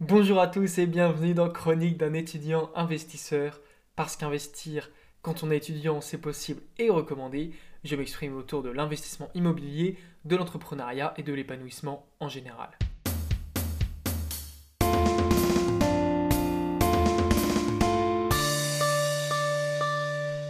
Bonjour 0.00 0.40
à 0.40 0.46
tous 0.46 0.78
et 0.78 0.86
bienvenue 0.86 1.34
dans 1.34 1.50
Chronique 1.50 1.98
d'un 1.98 2.14
étudiant 2.14 2.70
investisseur. 2.74 3.60
Parce 3.96 4.16
qu'investir 4.16 4.88
quand 5.20 5.44
on 5.44 5.50
est 5.50 5.58
étudiant, 5.58 6.00
c'est 6.00 6.16
possible 6.16 6.62
et 6.78 6.88
recommandé. 6.88 7.50
Je 7.84 7.96
m'exprime 7.96 8.34
autour 8.34 8.62
de 8.62 8.70
l'investissement 8.70 9.28
immobilier, 9.34 9.98
de 10.24 10.36
l'entrepreneuriat 10.36 11.12
et 11.18 11.22
de 11.22 11.34
l'épanouissement 11.34 12.06
en 12.18 12.30
général. 12.30 12.70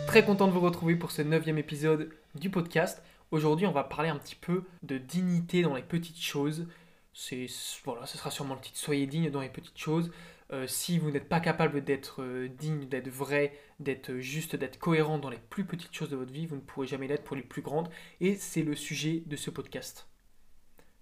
Très 0.07 0.25
content 0.25 0.47
de 0.47 0.53
vous 0.53 0.61
retrouver 0.61 0.95
pour 0.95 1.11
ce 1.11 1.23
neuvième 1.23 1.59
épisode 1.59 2.11
du 2.37 2.51
podcast. 2.51 3.03
Aujourd'hui, 3.33 3.67
on 3.67 3.73
va 3.73 3.83
parler 3.83 4.11
un 4.11 4.17
petit 4.17 4.37
peu 4.37 4.63
de 4.85 4.97
dignité 4.97 5.63
dans 5.63 5.75
les 5.75 5.83
petites 5.83 6.21
choses 6.21 6.69
c'est 7.13 7.47
voilà, 7.85 8.07
ce 8.07 8.19
sera 8.19 8.31
sûrement 8.31 8.55
le 8.55 8.61
titre. 8.61 8.79
Soyez 8.79 9.07
digne 9.07 9.31
dans 9.31 9.41
les 9.41 9.49
petites 9.49 9.79
choses. 9.79 10.11
Euh, 10.53 10.67
si 10.67 10.99
vous 10.99 11.11
n'êtes 11.11 11.29
pas 11.29 11.39
capable 11.41 11.85
d'être 11.85 12.23
euh, 12.23 12.49
digne, 12.49 12.89
d'être 12.89 13.09
vrai, 13.09 13.57
d'être 13.79 14.17
juste, 14.17 14.57
d'être 14.57 14.79
cohérent 14.79 15.19
dans 15.19 15.31
les 15.31 15.39
plus 15.39 15.65
petites 15.65 15.95
choses 15.95 16.11
de 16.11 16.17
votre 16.17 16.33
vie, 16.33 16.47
vous 16.47 16.57
ne 16.57 16.61
pourrez 16.61 16.89
jamais 16.89 17.07
l'être 17.07 17.23
pour 17.23 17.37
les 17.37 17.43
plus 17.43 17.63
grandes. 17.63 17.89
Et 18.21 18.35
c'est 18.35 18.63
le 18.63 18.75
sujet 18.75 19.23
de 19.27 19.37
ce 19.37 19.51
podcast. 19.51 20.09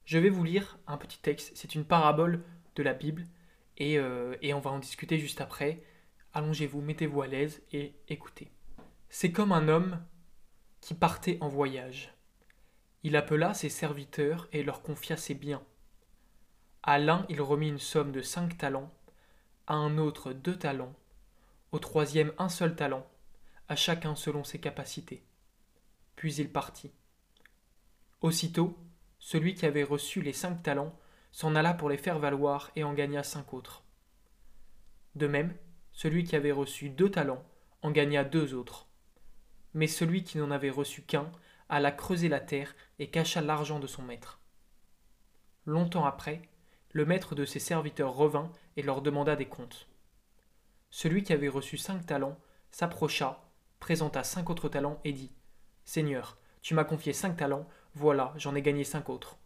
Je 0.04 0.18
vais 0.18 0.28
vous 0.28 0.44
lire 0.44 0.78
un 0.86 0.98
petit 0.98 1.18
texte. 1.18 1.52
C'est 1.54 1.74
une 1.74 1.84
parabole 1.84 2.44
de 2.76 2.82
la 2.82 2.92
Bible. 2.92 3.24
Et, 3.78 3.98
euh, 3.98 4.36
et 4.42 4.52
on 4.52 4.60
va 4.60 4.70
en 4.70 4.78
discuter 4.78 5.18
juste 5.18 5.40
après. 5.40 5.82
Allongez-vous, 6.34 6.82
mettez-vous 6.82 7.22
à 7.22 7.26
l'aise 7.26 7.62
et 7.72 7.94
écoutez. 8.08 8.50
C'est 9.08 9.32
comme 9.32 9.52
un 9.52 9.68
homme 9.68 10.04
qui 10.80 10.94
partait 10.94 11.38
en 11.40 11.48
voyage. 11.48 12.14
Il 13.02 13.16
appela 13.16 13.54
ses 13.54 13.68
serviteurs 13.68 14.48
et 14.52 14.62
leur 14.62 14.82
confia 14.82 15.16
ses 15.16 15.34
biens. 15.34 15.62
À 16.90 16.96
l'un 16.96 17.26
il 17.28 17.42
remit 17.42 17.68
une 17.68 17.78
somme 17.78 18.12
de 18.12 18.22
cinq 18.22 18.56
talents, 18.56 18.90
à 19.66 19.74
un 19.74 19.98
autre 19.98 20.32
deux 20.32 20.58
talents, 20.58 20.94
au 21.70 21.78
troisième 21.78 22.32
un 22.38 22.48
seul 22.48 22.74
talent, 22.76 23.06
à 23.68 23.76
chacun 23.76 24.14
selon 24.16 24.42
ses 24.42 24.58
capacités. 24.58 25.22
Puis 26.16 26.36
il 26.36 26.50
partit. 26.50 26.90
Aussitôt, 28.22 28.78
celui 29.18 29.54
qui 29.54 29.66
avait 29.66 29.82
reçu 29.82 30.22
les 30.22 30.32
cinq 30.32 30.62
talents 30.62 30.98
s'en 31.30 31.54
alla 31.54 31.74
pour 31.74 31.90
les 31.90 31.98
faire 31.98 32.18
valoir 32.18 32.70
et 32.74 32.84
en 32.84 32.94
gagna 32.94 33.22
cinq 33.22 33.52
autres. 33.52 33.84
De 35.14 35.26
même, 35.26 35.54
celui 35.92 36.24
qui 36.24 36.36
avait 36.36 36.52
reçu 36.52 36.88
deux 36.88 37.10
talents 37.10 37.44
en 37.82 37.90
gagna 37.90 38.24
deux 38.24 38.54
autres. 38.54 38.88
Mais 39.74 39.88
celui 39.88 40.24
qui 40.24 40.38
n'en 40.38 40.50
avait 40.50 40.70
reçu 40.70 41.02
qu'un 41.02 41.30
alla 41.68 41.92
creuser 41.92 42.30
la 42.30 42.40
terre 42.40 42.74
et 42.98 43.10
cacha 43.10 43.42
l'argent 43.42 43.78
de 43.78 43.86
son 43.86 44.04
maître. 44.04 44.40
Longtemps 45.66 46.06
après, 46.06 46.47
le 46.92 47.04
maître 47.04 47.34
de 47.34 47.44
ses 47.44 47.58
serviteurs 47.58 48.14
revint 48.14 48.50
et 48.76 48.82
leur 48.82 49.02
demanda 49.02 49.36
des 49.36 49.46
comptes. 49.46 49.88
Celui 50.90 51.22
qui 51.22 51.32
avait 51.32 51.48
reçu 51.48 51.76
cinq 51.76 52.06
talents 52.06 52.38
s'approcha, 52.70 53.44
présenta 53.80 54.24
cinq 54.24 54.50
autres 54.50 54.68
talents 54.68 55.00
et 55.04 55.12
dit 55.12 55.32
Seigneur, 55.84 56.38
tu 56.62 56.74
m'as 56.74 56.84
confié 56.84 57.12
cinq 57.12 57.36
talents, 57.36 57.68
voilà, 57.94 58.32
j'en 58.36 58.54
ai 58.54 58.62
gagné 58.62 58.84
cinq 58.84 59.08
autres. 59.08 59.38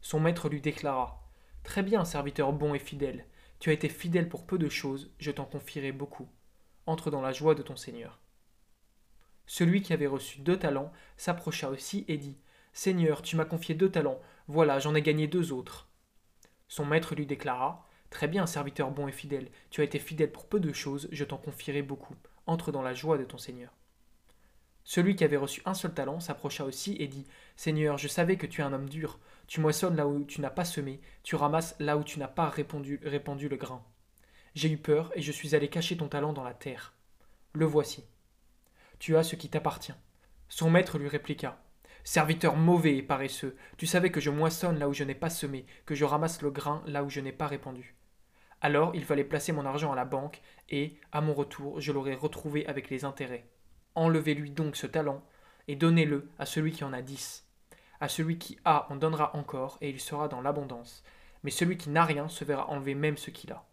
Son 0.00 0.20
maître 0.20 0.48
lui 0.48 0.60
déclara 0.60 1.22
Très 1.62 1.82
bien, 1.82 2.04
serviteur 2.04 2.52
bon 2.52 2.74
et 2.74 2.78
fidèle, 2.78 3.26
tu 3.60 3.70
as 3.70 3.74
été 3.74 3.88
fidèle 3.88 4.28
pour 4.28 4.46
peu 4.46 4.58
de 4.58 4.68
choses, 4.68 5.12
je 5.18 5.30
t'en 5.30 5.44
confierai 5.44 5.92
beaucoup. 5.92 6.28
Entre 6.86 7.10
dans 7.10 7.20
la 7.20 7.32
joie 7.32 7.54
de 7.54 7.62
ton 7.62 7.76
Seigneur. 7.76 8.18
Celui 9.46 9.82
qui 9.82 9.92
avait 9.92 10.06
reçu 10.06 10.40
deux 10.40 10.58
talents 10.58 10.92
s'approcha 11.16 11.70
aussi 11.70 12.04
et 12.08 12.16
dit 12.16 12.38
Seigneur, 12.72 13.22
tu 13.22 13.36
m'as 13.36 13.44
confié 13.44 13.74
deux 13.74 13.90
talents, 13.90 14.20
voilà, 14.48 14.78
j'en 14.78 14.94
ai 14.94 15.02
gagné 15.02 15.28
deux 15.28 15.52
autres. 15.52 15.88
Son 16.72 16.86
maître 16.86 17.14
lui 17.14 17.26
déclara 17.26 17.86
Très 18.08 18.28
bien, 18.28 18.46
serviteur 18.46 18.92
bon 18.92 19.06
et 19.06 19.12
fidèle, 19.12 19.50
tu 19.68 19.82
as 19.82 19.84
été 19.84 19.98
fidèle 19.98 20.32
pour 20.32 20.46
peu 20.46 20.58
de 20.58 20.72
choses, 20.72 21.06
je 21.12 21.22
t'en 21.22 21.36
confierai 21.36 21.82
beaucoup. 21.82 22.16
Entre 22.46 22.72
dans 22.72 22.80
la 22.80 22.94
joie 22.94 23.18
de 23.18 23.24
ton 23.24 23.36
Seigneur. 23.36 23.74
Celui 24.82 25.14
qui 25.14 25.22
avait 25.22 25.36
reçu 25.36 25.60
un 25.66 25.74
seul 25.74 25.92
talent 25.92 26.18
s'approcha 26.18 26.64
aussi 26.64 26.96
et 26.98 27.08
dit 27.08 27.26
Seigneur, 27.56 27.98
je 27.98 28.08
savais 28.08 28.38
que 28.38 28.46
tu 28.46 28.62
es 28.62 28.64
un 28.64 28.72
homme 28.72 28.88
dur. 28.88 29.20
Tu 29.48 29.60
moissonnes 29.60 29.96
là 29.96 30.06
où 30.06 30.24
tu 30.24 30.40
n'as 30.40 30.48
pas 30.48 30.64
semé, 30.64 31.02
tu 31.22 31.36
ramasses 31.36 31.76
là 31.78 31.98
où 31.98 32.04
tu 32.04 32.18
n'as 32.18 32.26
pas 32.26 32.48
répandu, 32.48 32.98
le 33.02 33.56
grain. 33.56 33.84
J'ai 34.54 34.70
eu 34.70 34.78
peur 34.78 35.12
et 35.14 35.20
je 35.20 35.30
suis 35.30 35.54
allé 35.54 35.68
cacher 35.68 35.98
ton 35.98 36.08
talent 36.08 36.32
dans 36.32 36.42
la 36.42 36.54
terre. 36.54 36.94
Le 37.52 37.66
voici. 37.66 38.02
Tu 38.98 39.14
as 39.18 39.24
ce 39.24 39.36
qui 39.36 39.50
t'appartient. 39.50 39.92
Son 40.48 40.70
maître 40.70 40.96
lui 40.96 41.08
répliqua 41.08 41.61
Serviteur 42.04 42.56
mauvais 42.56 42.96
et 42.96 43.02
paresseux, 43.02 43.56
tu 43.76 43.86
savais 43.86 44.10
que 44.10 44.20
je 44.20 44.30
moissonne 44.30 44.78
là 44.78 44.88
où 44.88 44.92
je 44.92 45.04
n'ai 45.04 45.14
pas 45.14 45.30
semé, 45.30 45.66
que 45.86 45.94
je 45.94 46.04
ramasse 46.04 46.42
le 46.42 46.50
grain 46.50 46.82
là 46.86 47.04
où 47.04 47.08
je 47.08 47.20
n'ai 47.20 47.30
pas 47.32 47.46
répandu. 47.46 47.94
Alors 48.60 48.92
il 48.94 49.04
fallait 49.04 49.22
placer 49.22 49.52
mon 49.52 49.66
argent 49.66 49.92
à 49.92 49.96
la 49.96 50.04
banque, 50.04 50.42
et, 50.68 50.98
à 51.12 51.20
mon 51.20 51.32
retour, 51.32 51.80
je 51.80 51.92
l'aurais 51.92 52.14
retrouvé 52.14 52.66
avec 52.66 52.90
les 52.90 53.04
intérêts. 53.04 53.46
Enlevez-lui 53.94 54.50
donc 54.50 54.74
ce 54.74 54.88
talent, 54.88 55.22
et 55.68 55.76
donnez-le 55.76 56.28
à 56.40 56.46
celui 56.46 56.72
qui 56.72 56.82
en 56.82 56.92
a 56.92 57.02
dix. 57.02 57.46
À 58.00 58.08
celui 58.08 58.36
qui 58.36 58.58
a, 58.64 58.88
on 58.90 58.96
donnera 58.96 59.36
encore, 59.36 59.78
et 59.80 59.88
il 59.88 60.00
sera 60.00 60.26
dans 60.26 60.40
l'abondance. 60.40 61.04
Mais 61.44 61.52
celui 61.52 61.76
qui 61.76 61.90
n'a 61.90 62.04
rien 62.04 62.28
se 62.28 62.44
verra 62.44 62.68
enlever 62.68 62.96
même 62.96 63.16
ce 63.16 63.30
qu'il 63.30 63.52
a. 63.52 63.64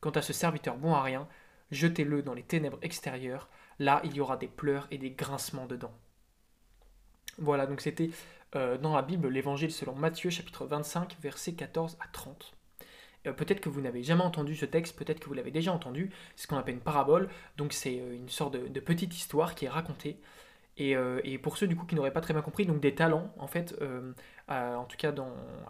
Quant 0.00 0.10
à 0.10 0.22
ce 0.22 0.32
serviteur 0.32 0.76
bon 0.76 0.94
à 0.94 1.02
rien, 1.02 1.28
jetez-le 1.70 2.22
dans 2.22 2.34
les 2.34 2.42
ténèbres 2.42 2.78
extérieures, 2.80 3.50
là 3.78 4.00
il 4.02 4.14
y 4.14 4.20
aura 4.20 4.38
des 4.38 4.48
pleurs 4.48 4.86
et 4.90 4.96
des 4.96 5.10
grincements 5.10 5.66
dedans. 5.66 5.92
Voilà, 7.38 7.66
donc 7.66 7.80
c'était 7.80 8.10
euh, 8.54 8.78
dans 8.78 8.94
la 8.94 9.02
Bible, 9.02 9.28
l'évangile 9.28 9.70
selon 9.70 9.94
Matthieu, 9.94 10.30
chapitre 10.30 10.66
25, 10.66 11.16
versets 11.20 11.52
14 11.52 11.98
à 12.00 12.08
30. 12.08 12.52
Euh, 13.26 13.32
peut-être 13.32 13.60
que 13.60 13.68
vous 13.68 13.80
n'avez 13.80 14.02
jamais 14.02 14.22
entendu 14.22 14.56
ce 14.56 14.64
texte, 14.64 14.96
peut-être 14.96 15.20
que 15.20 15.26
vous 15.26 15.34
l'avez 15.34 15.50
déjà 15.50 15.72
entendu, 15.72 16.10
c'est 16.36 16.44
ce 16.44 16.48
qu'on 16.48 16.56
appelle 16.56 16.76
une 16.76 16.80
parabole, 16.80 17.28
donc 17.56 17.72
c'est 17.72 18.00
euh, 18.00 18.14
une 18.14 18.28
sorte 18.28 18.54
de, 18.54 18.80
petite 18.80 19.14
histoire 19.14 19.54
qui 19.54 19.66
est 19.66 19.68
racontée. 19.68 20.20
Et, 20.78 20.94
pour 21.42 21.56
ceux 21.56 21.66
du 21.66 21.74
coup 21.74 21.86
qui 21.86 21.94
n'auraient 21.94 22.12
pas 22.12 22.20
très 22.20 22.34
bien 22.34 22.42
compris, 22.42 22.66
donc 22.66 22.80
des 22.80 22.94
talents, 22.94 23.32
en 23.38 23.46
fait, 23.46 23.74
en 24.48 24.84
tout 24.84 24.98
cas 24.98 25.14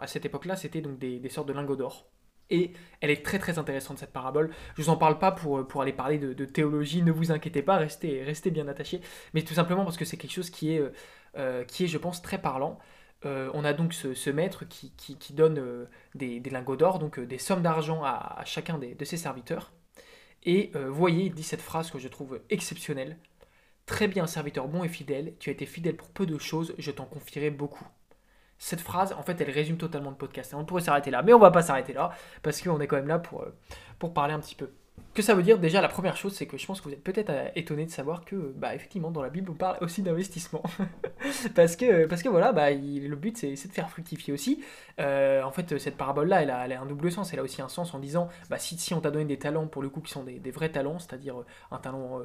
à 0.00 0.06
cette 0.08 0.24
époque-là, 0.24 0.56
c'était 0.56 0.80
donc 0.80 0.98
des, 0.98 1.28
sortes 1.28 1.46
de 1.46 1.52
lingots 1.52 1.76
d'or. 1.76 2.08
Et 2.50 2.72
elle 3.00 3.10
est 3.10 3.24
très 3.24 3.38
très 3.38 3.56
intéressante 3.60 3.98
cette 3.98 4.12
parabole. 4.12 4.50
Je 4.76 4.82
vous 4.82 4.88
en 4.88 4.96
parle 4.96 5.20
pas 5.20 5.30
pour, 5.30 5.80
aller 5.80 5.92
parler 5.92 6.18
de, 6.18 6.44
théologie, 6.44 7.02
ne 7.02 7.12
vous 7.12 7.30
inquiétez 7.30 7.62
pas, 7.62 7.76
restez 7.76 8.50
bien 8.50 8.66
attachés, 8.66 9.00
mais 9.32 9.42
tout 9.42 9.54
simplement 9.54 9.84
parce 9.84 9.96
que 9.96 10.04
c'est 10.04 10.16
quelque 10.16 10.32
chose 10.32 10.50
qui 10.50 10.72
est 10.72 10.82
euh, 11.36 11.64
qui 11.64 11.84
est, 11.84 11.86
je 11.86 11.98
pense, 11.98 12.22
très 12.22 12.38
parlant. 12.38 12.78
Euh, 13.24 13.50
on 13.54 13.64
a 13.64 13.72
donc 13.72 13.94
ce, 13.94 14.30
maître 14.30 14.64
qui, 14.68 15.32
donne 15.32 15.58
euh, 15.58 15.86
des, 16.14 16.40
lingots 16.40 16.76
d'or, 16.76 16.98
donc 16.98 17.18
des 17.18 17.38
sommes 17.38 17.62
d'argent 17.62 18.02
à, 18.04 18.42
chacun 18.44 18.78
de 18.78 19.04
ses 19.04 19.16
serviteurs. 19.16 19.72
Et 20.44 20.70
voyez, 20.90 21.24
il 21.24 21.34
dit 21.34 21.42
cette 21.42 21.60
phrase 21.60 21.90
que 21.90 21.98
je 21.98 22.08
trouve 22.08 22.40
exceptionnelle. 22.50 23.18
Très 23.84 24.08
bien, 24.08 24.26
serviteur 24.26 24.68
bon 24.68 24.84
et 24.84 24.88
fidèle, 24.88 25.34
tu 25.38 25.50
as 25.50 25.52
été 25.52 25.66
fidèle 25.66 25.96
pour 25.96 26.08
peu 26.10 26.26
de 26.26 26.38
choses, 26.38 26.74
je 26.78 26.90
t'en 26.90 27.04
confierai 27.04 27.50
beaucoup. 27.50 27.86
Cette 28.58 28.80
phrase, 28.80 29.12
en 29.12 29.22
fait, 29.22 29.40
elle 29.40 29.50
résume 29.50 29.76
totalement 29.76 30.10
le 30.10 30.16
podcast. 30.16 30.54
on 30.54 30.64
pourrait 30.64 30.82
s'arrêter 30.82 31.10
là, 31.10 31.22
mais 31.22 31.32
on 31.32 31.38
va 31.38 31.50
pas 31.50 31.62
s'arrêter 31.62 31.92
là, 31.92 32.10
parce 32.42 32.62
qu'on 32.62 32.80
est 32.80 32.86
quand 32.86 32.96
même 32.96 33.08
là 33.08 33.18
pour, 33.18 33.44
pour 33.98 34.14
parler 34.14 34.34
un 34.34 34.40
petit 34.40 34.54
peu 34.54 34.70
que 35.16 35.22
ça 35.22 35.34
veut 35.34 35.42
dire 35.42 35.58
déjà 35.58 35.80
la 35.80 35.88
première 35.88 36.16
chose 36.16 36.34
c'est 36.34 36.46
que 36.46 36.58
je 36.58 36.66
pense 36.66 36.80
que 36.80 36.88
vous 36.88 36.94
êtes 36.94 37.02
peut-être 37.02 37.30
euh, 37.30 37.48
étonné 37.56 37.86
de 37.86 37.90
savoir 37.90 38.24
que 38.24 38.52
bah 38.54 38.74
effectivement 38.74 39.10
dans 39.10 39.22
la 39.22 39.30
Bible 39.30 39.50
on 39.50 39.54
parle 39.54 39.78
aussi 39.80 40.02
d'investissement. 40.02 40.62
Parce 41.54 41.74
que 41.76 42.06
parce 42.06 42.22
que 42.22 42.28
voilà 42.28 42.52
bah 42.52 42.70
le 42.70 43.16
but 43.16 43.36
c'est, 43.36 43.50
de 43.50 43.72
faire 43.72 43.88
fructifier 43.88 44.32
aussi. 44.32 44.62
Euh, 45.00 45.42
en 45.42 45.50
fait 45.50 45.78
cette 45.78 45.96
parabole 45.96 46.28
là 46.28 46.42
elle 46.42 46.50
a, 46.50 46.80
un 46.80 46.86
double 46.86 47.10
sens. 47.10 47.32
Elle 47.32 47.38
a 47.40 47.42
aussi 47.42 47.62
un 47.62 47.68
sens 47.68 47.94
en 47.94 47.98
disant 47.98 48.28
bah 48.50 48.58
si, 48.58 48.76
si 48.76 48.92
on 48.94 49.00
t'a 49.00 49.10
donné 49.10 49.24
des 49.24 49.38
talents 49.38 49.66
pour 49.66 49.82
le 49.82 49.88
coup 49.88 50.00
qui 50.00 50.12
sont 50.12 50.24
des, 50.24 50.50
vrais 50.50 50.68
talents 50.68 50.98
c'est-à-dire 50.98 51.40
euh, 51.40 51.46
un 51.70 51.78
talent 51.78 52.20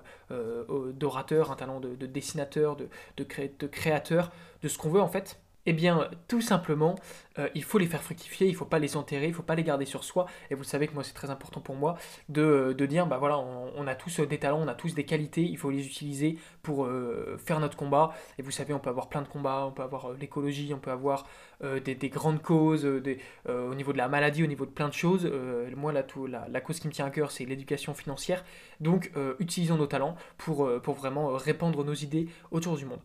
d'orateur 0.93 1.51
un 1.51 1.55
talent 1.55 1.79
de, 1.79 1.95
dessinateur 2.05 2.75
de, 2.75 2.89
de, 3.17 3.25
de 3.57 3.67
créateur 3.67 4.31
de 4.61 4.67
ce 4.67 4.77
qu'on 4.77 4.89
veut 4.89 5.01
en 5.01 5.07
fait 5.07 5.39
eh 5.66 5.73
bien, 5.73 6.09
tout 6.27 6.41
simplement, 6.41 6.95
euh, 7.38 7.47
il 7.53 7.63
faut 7.63 7.77
les 7.77 7.85
faire 7.85 8.01
fructifier, 8.01 8.47
il 8.47 8.53
ne 8.53 8.57
faut 8.57 8.66
pas 8.66 8.79
les 8.79 8.97
enterrer, 8.97 9.25
il 9.25 9.29
ne 9.29 9.35
faut 9.35 9.44
pas 9.44 9.55
les 9.55 9.63
garder 9.63 9.85
sur 9.85 10.03
soi. 10.03 10.25
Et 10.49 10.55
vous 10.55 10.63
savez 10.63 10.88
que 10.88 10.94
moi, 10.94 11.03
c'est 11.03 11.13
très 11.13 11.29
important 11.29 11.61
pour 11.61 11.75
moi 11.75 11.97
de, 12.29 12.41
euh, 12.41 12.87
dire, 12.87 13.05
bah 13.05 13.17
voilà, 13.17 13.37
on, 13.40 13.87
a 13.87 13.96
tous 13.96 14.19
des 14.22 14.40
talents, 14.40 14.61
on 14.61 14.67
a 14.67 14.73
tous 14.73 14.96
des 14.96 15.05
qualités, 15.05 15.43
il 15.43 15.58
faut 15.58 15.69
les 15.69 15.85
utiliser 15.85 16.37
pour 16.63 16.85
euh, 16.85 17.37
faire 17.37 17.59
notre 17.59 17.78
combat. 17.78 18.11
Et 18.40 18.41
vous 18.41 18.52
savez, 18.52 18.73
on 18.73 18.79
peut 18.79 18.90
avoir 18.90 19.08
plein 19.08 19.22
de 19.22 19.28
combats, 19.28 19.66
on 19.67 19.72
peut 19.72 19.84
avoir 19.84 20.13
l'écologie, 20.13 20.73
on 20.73 20.79
peut 20.79 20.91
avoir 20.91 21.25
des, 21.61 22.09
grandes 22.09 22.41
causes, 22.41 22.85
au 22.85 23.75
niveau 23.75 23.93
de 23.93 23.97
la 23.97 24.08
maladie, 24.08 24.43
au 24.43 24.47
niveau 24.47 24.66
de 24.66 24.72
plein 24.72 24.87
de 24.87 24.93
choses. 24.93 25.31
moi, 25.75 25.93
la, 25.93 26.61
cause 26.61 26.79
qui 26.79 26.87
me 26.87 26.91
tient 26.91 27.05
à 27.05 27.11
cœur, 27.11 27.29
c'est 27.29 27.46
l'éducation 27.46 27.93
financière. 27.93 28.43
Donc, 28.79 29.11
utilisons 29.40 29.78
nos 29.78 29.85
talents 29.85 30.16
pour, 30.37 30.67
pour 30.81 30.96
vraiment 30.96 31.28
répandre 31.37 31.85
nos 31.85 31.93
idées 31.93 32.28
autour 32.49 32.78
du 32.78 32.85
monde. 32.85 33.02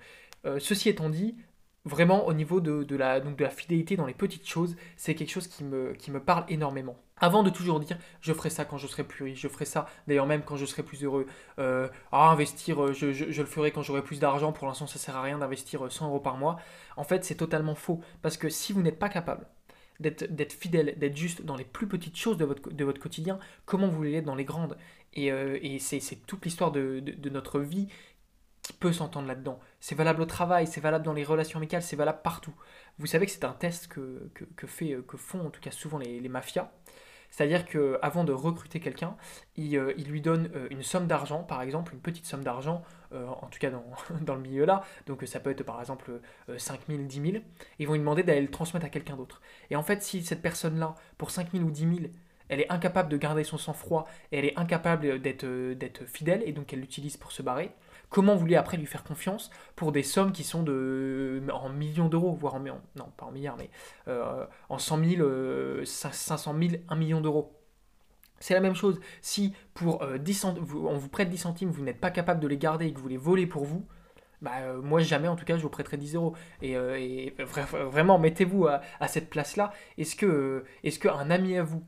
ceci 0.59 0.89
étant 0.89 1.11
dit, 1.11 1.37
vraiment 1.87 2.27
au 2.27 2.35
niveau 2.35 2.61
de, 2.61 2.97
la, 2.97 3.21
donc 3.21 3.37
de 3.37 3.45
la 3.45 3.51
fidélité 3.51 3.97
dans 3.97 4.07
les 4.07 4.15
petites 4.15 4.47
choses, 4.47 4.77
c'est 4.97 5.15
quelque 5.15 5.31
chose 5.31 5.47
qui 5.47 5.65
me, 5.65 5.93
qui 5.95 6.11
me 6.11 6.21
parle 6.21 6.45
énormément. 6.49 6.97
Avant 7.19 7.43
de 7.43 7.49
toujours 7.49 7.81
dire 7.81 7.97
je 8.21 8.33
ferai 8.35 8.51
ça 8.51 8.65
quand 8.67 8.77
je 8.77 8.87
serai 8.87 9.05
plus 9.05 9.25
riche, 9.25 9.41
je 9.41 9.49
ferai 9.49 9.65
ça 9.65 9.87
d'ailleurs 10.07 10.27
même 10.27 10.43
quand 10.43 10.57
je 10.57 10.67
serai 10.67 10.83
plus 10.83 11.03
heureux, 11.05 11.27
euh, 11.59 11.89
ah, 12.13 12.29
investir, 12.31 12.83
euh, 12.83 12.93
je, 12.93 13.13
je, 13.13 13.41
le 13.41 13.47
ferai 13.47 13.71
quand 13.71 13.83
j'aurai 13.83 14.03
plus 14.03 14.19
d'argent, 14.21 14.53
pour 14.53 14.67
l'instant 14.67 14.87
ça 14.87 14.99
sert 14.99 15.17
à 15.17 15.23
rien 15.23 15.39
d'investir 15.39 15.91
100 15.91 16.05
euh, 16.05 16.09
euros 16.09 16.21
par 16.21 16.37
mois. 16.37 16.59
En 16.97 17.05
fait 17.05 17.25
c'est 17.25 17.37
totalement 17.37 17.77
faux, 17.77 18.01
parce 18.21 18.37
que 18.37 18.49
si 18.51 18.73
vous 18.73 18.83
n'êtes 18.83 18.99
pas 18.99 19.09
capable 19.09 19.47
d'être 19.99 20.53
fidèle, 20.53 20.99
d'être 20.99 21.17
juste 21.17 21.43
dans 21.43 21.57
les 21.57 21.65
plus 21.65 21.87
petites 21.87 22.19
choses 22.19 22.37
de 22.37 22.45
votre, 22.45 22.71
de 22.71 22.85
votre 22.85 23.01
quotidien, 23.01 23.39
comment 23.65 23.89
vous 23.89 23.97
voulez 23.97 24.13
l'être 24.13 24.27
dans 24.27 24.35
les 24.35 24.45
grandes? 24.45 24.77
Et, 25.15 25.29
et 25.29 25.79
c'est 25.79 26.27
toute 26.27 26.45
l'histoire 26.45 26.71
de, 26.71 27.01
de, 27.01 27.31
notre 27.31 27.61
vie 27.61 27.89
qui 28.67 28.73
peut 28.73 28.93
s'entendre 28.93 29.29
là-dedans. 29.29 29.61
C'est 29.79 29.95
valable 29.95 30.23
au 30.23 30.27
travail, 30.27 30.67
c'est 30.67 30.81
valable 30.81 31.05
dans 31.05 31.13
les 31.13 31.23
relations 31.23 31.59
amicales, 31.59 31.83
c'est 31.83 31.95
valable 31.95 32.19
partout. 32.25 32.53
Vous 32.99 33.07
savez 33.07 33.25
que 33.25 33.31
c'est 33.31 33.45
un 33.45 33.53
test 33.53 33.87
que, 33.87 34.29
que, 34.57 34.67
fait, 34.67 34.97
que 35.07 35.17
font 35.17 35.47
en 35.47 35.51
tout 35.51 35.61
cas 35.61 35.71
souvent 35.71 35.99
les, 35.99 36.29
mafias. 36.29 36.73
C'est-à-dire 37.31 37.65
qu'avant 37.65 38.25
de 38.25 38.33
recruter 38.33 38.81
quelqu'un, 38.81 39.17
il, 39.55 39.77
euh, 39.77 39.93
lui 39.93 40.21
donne 40.21 40.51
euh, 40.57 40.67
une 40.71 40.83
somme 40.83 41.07
d'argent, 41.07 41.45
par 41.45 41.63
exemple, 41.63 41.95
une 41.95 42.01
petite 42.01 42.27
somme 42.27 42.43
d'argent, 42.43 42.83
euh, 43.13 43.29
en 43.29 43.47
tout 43.47 43.61
cas 43.61 43.71
dans, 43.71 43.85
dans, 44.23 44.35
le 44.35 44.41
milieu 44.41 44.65
là, 44.65 44.83
donc 45.07 45.23
ça 45.27 45.39
peut 45.39 45.51
être 45.51 45.63
par 45.63 45.79
exemple 45.79 46.21
5 46.57 46.81
000, 46.89 47.03
10 47.03 47.21
000, 47.33 47.45
ils 47.79 47.87
vont 47.87 47.93
lui 47.93 48.01
demander 48.01 48.25
d'aller 48.25 48.41
le 48.41 48.51
transmettre 48.51 48.87
à 48.87 48.89
quelqu'un 48.89 49.15
d'autre. 49.15 49.41
Et 49.71 49.77
en 49.77 49.85
fait, 49.85 50.03
si 50.03 50.25
cette 50.25 50.43
personne-là, 50.43 50.97
pour 51.19 51.31
5 51.31 51.53
000 51.53 51.63
ou 51.63 51.71
10 51.71 51.81
000, 51.81 51.93
elle 52.49 52.61
est 52.61 52.73
incapable 52.73 53.11
de 53.11 53.17
garder 53.17 53.45
son 53.45 53.59
sang-froid, 53.59 54.09
elle 54.33 54.45
est 54.45 54.59
incapable 54.59 55.21
d'être 55.21 56.05
fidèle, 56.07 56.43
et 56.45 56.53
donc 56.53 56.73
elle 56.73 56.81
l'utilise 56.81 57.17
pour 57.17 57.31
se 57.31 57.43
barrer, 57.43 57.73
Comment 58.09 58.37
voulez 58.37 58.57
après 58.57 58.77
lui 58.77 58.87
faire 58.87 59.05
confiance 59.05 59.51
pour 59.75 59.93
des 59.93 60.03
sommes 60.03 60.33
qui 60.33 60.45
sont 60.45 60.63
de, 60.63 61.43
en 61.53 61.69
millions 61.69 62.09
d'euros, 62.09 62.35
voire 62.35 62.55
en, 62.55 62.61
non 62.61 63.13
pas 63.17 63.27
en 63.27 63.33
milliards, 63.33 63.57
mais 63.57 63.71
euh, 64.09 64.47
en 64.69 64.79
100 64.79 65.05
000, 65.05 65.85
500 65.85 66.55
000, 66.59 66.83
1 66.89 66.97
million 66.97 67.21
d'euros 67.21 67.53
c'est 68.39 68.55
la 68.55 68.61
même 68.61 68.75
chose. 68.75 69.01
Si 69.23 69.55
pour 69.75 70.05
10 70.07 70.45
euh, 70.45 70.49
on 70.75 70.99
vous 70.99 71.09
prête 71.09 71.31
10 71.31 71.39
centimes, 71.39 71.71
vous 71.71 71.83
n'êtes 71.83 72.01
pas 72.01 72.11
capable 72.11 72.41
de 72.41 72.47
les 72.47 72.59
garder 72.59 72.87
et 72.87 72.93
que 72.93 73.01
vous 73.01 73.09
les 73.09 73.17
volez 73.17 73.47
pour 73.47 73.65
vous, 73.65 73.87
bah, 74.43 74.53
euh, 74.61 74.83
moi 74.83 75.01
jamais 75.01 75.29
en 75.29 75.37
tout 75.37 75.45
cas 75.45 75.57
je 75.57 75.63
vous 75.63 75.71
prêterai 75.71 75.97
10 75.97 76.15
euros. 76.17 76.35
Et, 76.63 77.35
vraiment, 77.39 78.19
mettez-vous 78.19 78.67
à, 78.67 79.09
cette 79.09 79.31
place-là. 79.31 79.73
Est-ce 79.99 80.17
qu'un 80.99 81.31
ami 81.31 81.57
à 81.57 81.63
vous 81.63 81.83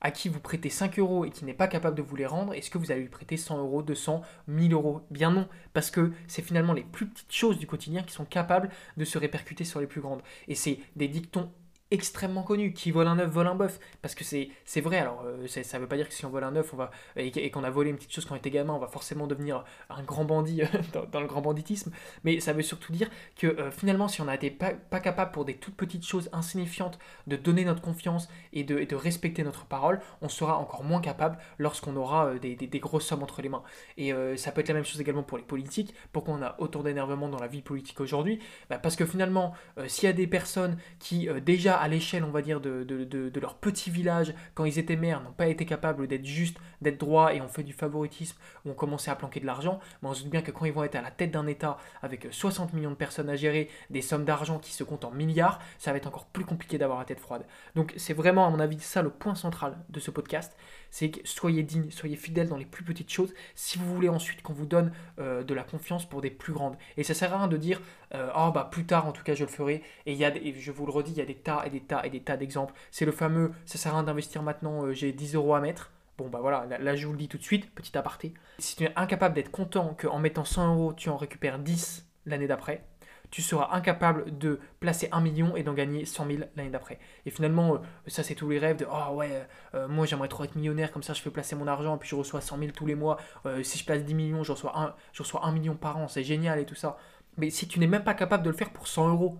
à 0.00 0.10
qui 0.10 0.28
vous 0.28 0.40
prêtez 0.40 0.70
5 0.70 0.98
euros 0.98 1.24
et 1.24 1.30
qui 1.30 1.44
n'est 1.44 1.54
pas 1.54 1.68
capable 1.68 1.96
de 1.96 2.02
vous 2.02 2.16
les 2.16 2.26
rendre, 2.26 2.54
est-ce 2.54 2.70
que 2.70 2.78
vous 2.78 2.90
allez 2.90 3.02
lui 3.02 3.08
prêter 3.08 3.36
100 3.36 3.58
euros, 3.58 3.82
200, 3.82 4.22
1000 4.48 4.72
euros? 4.72 5.02
Bien 5.10 5.30
non, 5.30 5.48
parce 5.72 5.90
que 5.90 6.12
c'est 6.26 6.42
finalement 6.42 6.72
les 6.72 6.84
plus 6.84 7.06
petites 7.06 7.32
choses 7.32 7.58
du 7.58 7.66
quotidien 7.66 8.02
qui 8.02 8.12
sont 8.12 8.24
capables 8.24 8.70
de 8.96 9.04
se 9.04 9.18
répercuter 9.18 9.64
sur 9.64 9.80
les 9.80 9.86
plus 9.86 10.00
grandes. 10.00 10.22
Et 10.48 10.54
c'est 10.54 10.78
des 10.96 11.08
dictons 11.08 11.50
extrêmement 11.90 12.42
connu. 12.42 12.72
Qui 12.72 12.90
vole 12.90 13.06
un 13.06 13.18
œuf, 13.18 13.30
vole 13.30 13.46
un 13.46 13.54
bœuf. 13.54 13.80
Parce 14.02 14.14
que 14.14 14.24
c'est, 14.24 14.80
vrai, 14.80 14.98
alors 14.98 15.24
euh, 15.26 15.46
ça 15.46 15.78
veut 15.78 15.86
pas 15.86 15.96
dire 15.96 16.08
que 16.08 16.14
si 16.14 16.24
on 16.24 16.30
vole 16.30 16.44
un 16.44 16.54
œuf 16.56 16.72
on 16.72 16.76
va, 16.76 16.90
et, 17.16 17.50
qu'on 17.50 17.64
a 17.64 17.70
volé 17.70 17.90
une 17.90 17.96
petite 17.96 18.12
chose 18.12 18.24
quand 18.24 18.34
on 18.34 18.38
était 18.38 18.50
gamin, 18.50 18.74
on 18.74 18.78
va 18.78 18.88
forcément 18.88 19.26
devenir 19.26 19.64
un 19.88 20.02
grand 20.02 20.24
bandit 20.24 20.62
dans, 21.12 21.20
le 21.20 21.26
grand 21.26 21.40
banditisme. 21.40 21.92
Mais 22.24 22.40
ça 22.40 22.52
veut 22.52 22.62
surtout 22.62 22.92
dire 22.92 23.10
que 23.36 23.46
euh, 23.46 23.70
finalement, 23.70 24.08
si 24.08 24.20
on 24.20 24.26
n'a 24.26 24.34
été 24.34 24.50
pas, 24.50 24.70
pas, 24.72 25.00
capable 25.00 25.32
pour 25.32 25.44
des 25.44 25.54
toutes 25.54 25.76
petites 25.76 26.06
choses 26.06 26.28
insignifiantes 26.32 26.98
de 27.26 27.36
donner 27.36 27.64
notre 27.64 27.82
confiance 27.82 28.28
et 28.52 28.64
de, 28.64 28.84
de 28.84 28.96
respecter 28.96 29.42
notre 29.42 29.64
parole, 29.64 30.00
on 30.22 30.28
sera 30.28 30.58
encore 30.58 30.84
moins 30.84 31.00
capable 31.00 31.38
lorsqu'on 31.58 31.96
aura 31.96 32.26
euh, 32.26 32.38
des, 32.38 32.54
des, 32.54 32.80
grosses 32.80 33.06
sommes 33.06 33.22
entre 33.22 33.42
les 33.42 33.48
mains. 33.48 33.62
Et 33.96 34.12
ça 34.36 34.52
peut 34.52 34.60
être 34.60 34.68
la 34.68 34.74
même 34.74 34.84
chose 34.84 35.00
également 35.00 35.22
pour 35.22 35.36
les 35.36 35.44
politiques. 35.44 35.94
Pourquoi 36.12 36.34
on 36.34 36.42
a 36.42 36.54
autant 36.58 36.82
d'énervement 36.82 37.28
dans 37.28 37.38
la 37.38 37.46
vie 37.46 37.62
politique 37.62 38.00
aujourd'hui? 38.00 38.38
Bah, 38.68 38.78
Parce 38.78 38.96
que 38.96 39.04
finalement, 39.04 39.54
s'il 39.86 40.04
y 40.04 40.10
a 40.10 40.12
des 40.12 40.26
personnes 40.26 40.78
qui 40.98 41.28
déjà 41.44 41.79
à 41.80 41.88
l'échelle, 41.88 42.24
on 42.24 42.30
va 42.30 42.42
dire, 42.42 42.60
de, 42.60 42.84
de, 42.84 43.40
leur 43.40 43.54
petit 43.54 43.90
village, 43.90 44.34
quand 44.54 44.64
ils 44.64 44.78
étaient 44.78 44.96
maires, 44.96 45.22
n'ont 45.22 45.32
pas 45.32 45.46
été 45.46 45.64
capables 45.64 46.06
d'être 46.06 46.26
justes, 46.26 46.58
d'être 46.82 46.98
droits 46.98 47.34
et 47.34 47.40
ont 47.40 47.48
fait 47.48 47.62
du 47.62 47.72
favoritisme, 47.72 48.36
ont 48.66 48.74
commencé 48.74 49.10
à 49.10 49.16
planquer 49.16 49.40
de 49.40 49.46
l'argent, 49.46 49.80
mais 50.02 50.08
on 50.10 50.14
se 50.14 50.22
doute 50.22 50.30
bien 50.30 50.42
que 50.42 50.50
quand 50.50 50.66
ils 50.66 50.72
vont 50.72 50.84
être 50.84 50.96
à 50.96 51.02
la 51.02 51.10
tête 51.10 51.30
d'un 51.30 51.46
État 51.46 51.78
avec 52.02 52.28
60 52.30 52.74
millions 52.74 52.90
de 52.90 52.96
personnes 52.96 53.30
à 53.30 53.36
gérer, 53.36 53.70
des 53.88 54.02
sommes 54.02 54.24
d'argent 54.24 54.58
qui 54.58 54.72
se 54.72 54.84
comptent 54.84 55.04
en 55.04 55.10
milliards, 55.10 55.58
ça 55.78 55.90
va 55.90 55.96
être 55.96 56.06
encore 56.06 56.26
plus 56.26 56.44
compliqué 56.44 56.76
d'avoir 56.76 56.98
la 56.98 57.04
tête 57.04 57.20
froide. 57.20 57.44
Donc 57.74 57.94
c'est 57.96 58.14
vraiment, 58.14 58.46
à 58.46 58.50
mon 58.50 58.60
avis, 58.60 58.78
ça 58.80 59.02
le 59.02 59.10
point 59.10 59.34
central 59.34 59.78
de 59.88 60.00
ce 60.00 60.10
podcast, 60.10 60.54
c'est 60.90 61.10
que 61.10 61.20
soyez 61.24 61.62
dignes, 61.62 61.90
soyez 61.90 62.16
fidèles 62.16 62.48
dans 62.48 62.56
les 62.56 62.64
plus 62.64 62.84
petites 62.84 63.10
choses, 63.10 63.32
si 63.54 63.78
vous 63.78 63.94
voulez 63.94 64.08
ensuite 64.08 64.42
qu'on 64.42 64.52
vous 64.52 64.66
donne 64.66 64.92
euh, 65.18 65.42
de 65.42 65.54
la 65.54 65.62
confiance 65.62 66.08
pour 66.08 66.20
des 66.20 66.30
plus 66.30 66.52
grandes. 66.52 66.76
Et 66.96 67.04
ça 67.04 67.14
sert 67.14 67.32
à 67.32 67.38
rien 67.38 67.48
de 67.48 67.56
dire, 67.56 67.80
euh, 68.14 68.30
oh 68.36 68.50
bah 68.52 68.68
plus 68.70 68.84
tard 68.84 69.06
en 69.06 69.12
tout 69.12 69.22
cas 69.22 69.34
je 69.34 69.44
le 69.44 69.50
ferai, 69.50 69.82
et, 70.06 70.14
y 70.14 70.24
a, 70.24 70.32
je 70.34 70.72
vous 70.72 70.86
le 70.86 70.92
redis, 70.92 71.12
il 71.12 71.18
y 71.18 71.20
a 71.20 71.26
des 71.26 71.36
tas 71.36 71.62
et 71.64 71.70
des 71.70 71.80
tas 71.80 72.04
et 72.04 72.10
des 72.10 72.20
tas 72.20 72.36
d'exemples. 72.36 72.74
C'est 72.90 73.04
le 73.04 73.12
fameux, 73.12 73.52
ça 73.66 73.78
sert 73.78 73.92
à 73.92 73.96
rien 73.96 74.04
d'investir 74.04 74.42
maintenant, 74.42 74.84
euh, 74.84 74.92
j'ai 74.92 75.12
10 75.12 75.34
euros 75.36 75.54
à 75.54 75.60
mettre. 75.60 75.92
Bon 76.18 76.28
bah 76.28 76.40
voilà, 76.40 76.66
là, 76.78 76.96
je 76.96 77.06
vous 77.06 77.12
le 77.12 77.18
dis 77.18 77.28
tout 77.28 77.38
de 77.38 77.42
suite, 77.42 77.72
petit 77.74 77.96
aparté. 77.96 78.34
Si 78.58 78.76
tu 78.76 78.84
es 78.84 78.92
incapable 78.94 79.34
d'être 79.34 79.50
content 79.50 79.96
qu'en 79.98 80.18
mettant 80.18 80.44
100 80.44 80.74
euros 80.74 80.92
tu 80.92 81.08
en 81.08 81.16
récupères 81.16 81.58
10 81.58 82.06
l'année 82.26 82.46
d'après, 82.46 82.84
tu 83.30 83.42
seras 83.42 83.68
incapable 83.74 84.36
de 84.36 84.58
placer 84.80 85.08
1 85.12 85.20
million 85.20 85.54
et 85.54 85.62
d'en 85.62 85.72
gagner 85.72 86.04
100 86.04 86.26
000 86.26 86.38
l'année 86.56 86.70
d'après. 86.70 86.98
Et 87.26 87.30
finalement, 87.30 87.74
euh, 87.74 87.78
ça 88.08 88.24
c'est 88.24 88.34
tous 88.34 88.50
les 88.50 88.58
rêves 88.58 88.76
de 88.76 88.86
oh 88.90 89.14
ouais, 89.14 89.46
moi 89.88 90.04
j'aimerais 90.04 90.26
trop 90.26 90.42
être 90.42 90.56
millionnaire, 90.56 90.90
comme 90.90 91.04
ça 91.04 91.14
je 91.14 91.22
fais 91.22 91.30
placer 91.30 91.54
mon 91.54 91.68
argent 91.68 91.96
puis 91.96 92.08
je 92.08 92.16
reçois 92.16 92.40
100 92.40 92.58
000 92.58 92.72
tous 92.72 92.86
les 92.86 92.96
mois. 92.96 93.18
Si 93.62 93.78
je 93.78 93.84
place 93.84 94.02
10 94.04 94.14
millions, 94.14 94.42
je 94.42 94.50
reçois, 94.50 94.76
1, 94.76 94.94
je 95.12 95.22
reçois 95.22 95.46
1 95.46 95.52
million 95.52 95.76
par 95.76 95.96
an, 95.96 96.08
c'est 96.08 96.24
génial 96.24 96.58
et 96.58 96.66
tout 96.66 96.74
ça. 96.74 96.98
Mais 97.36 97.50
si 97.50 97.68
tu 97.68 97.78
n'es 97.78 97.86
même 97.86 98.04
pas 98.04 98.14
capable 98.14 98.42
de 98.42 98.50
le 98.50 98.56
faire 98.56 98.70
pour 98.70 98.88
100 98.88 99.08
euros 99.08 99.38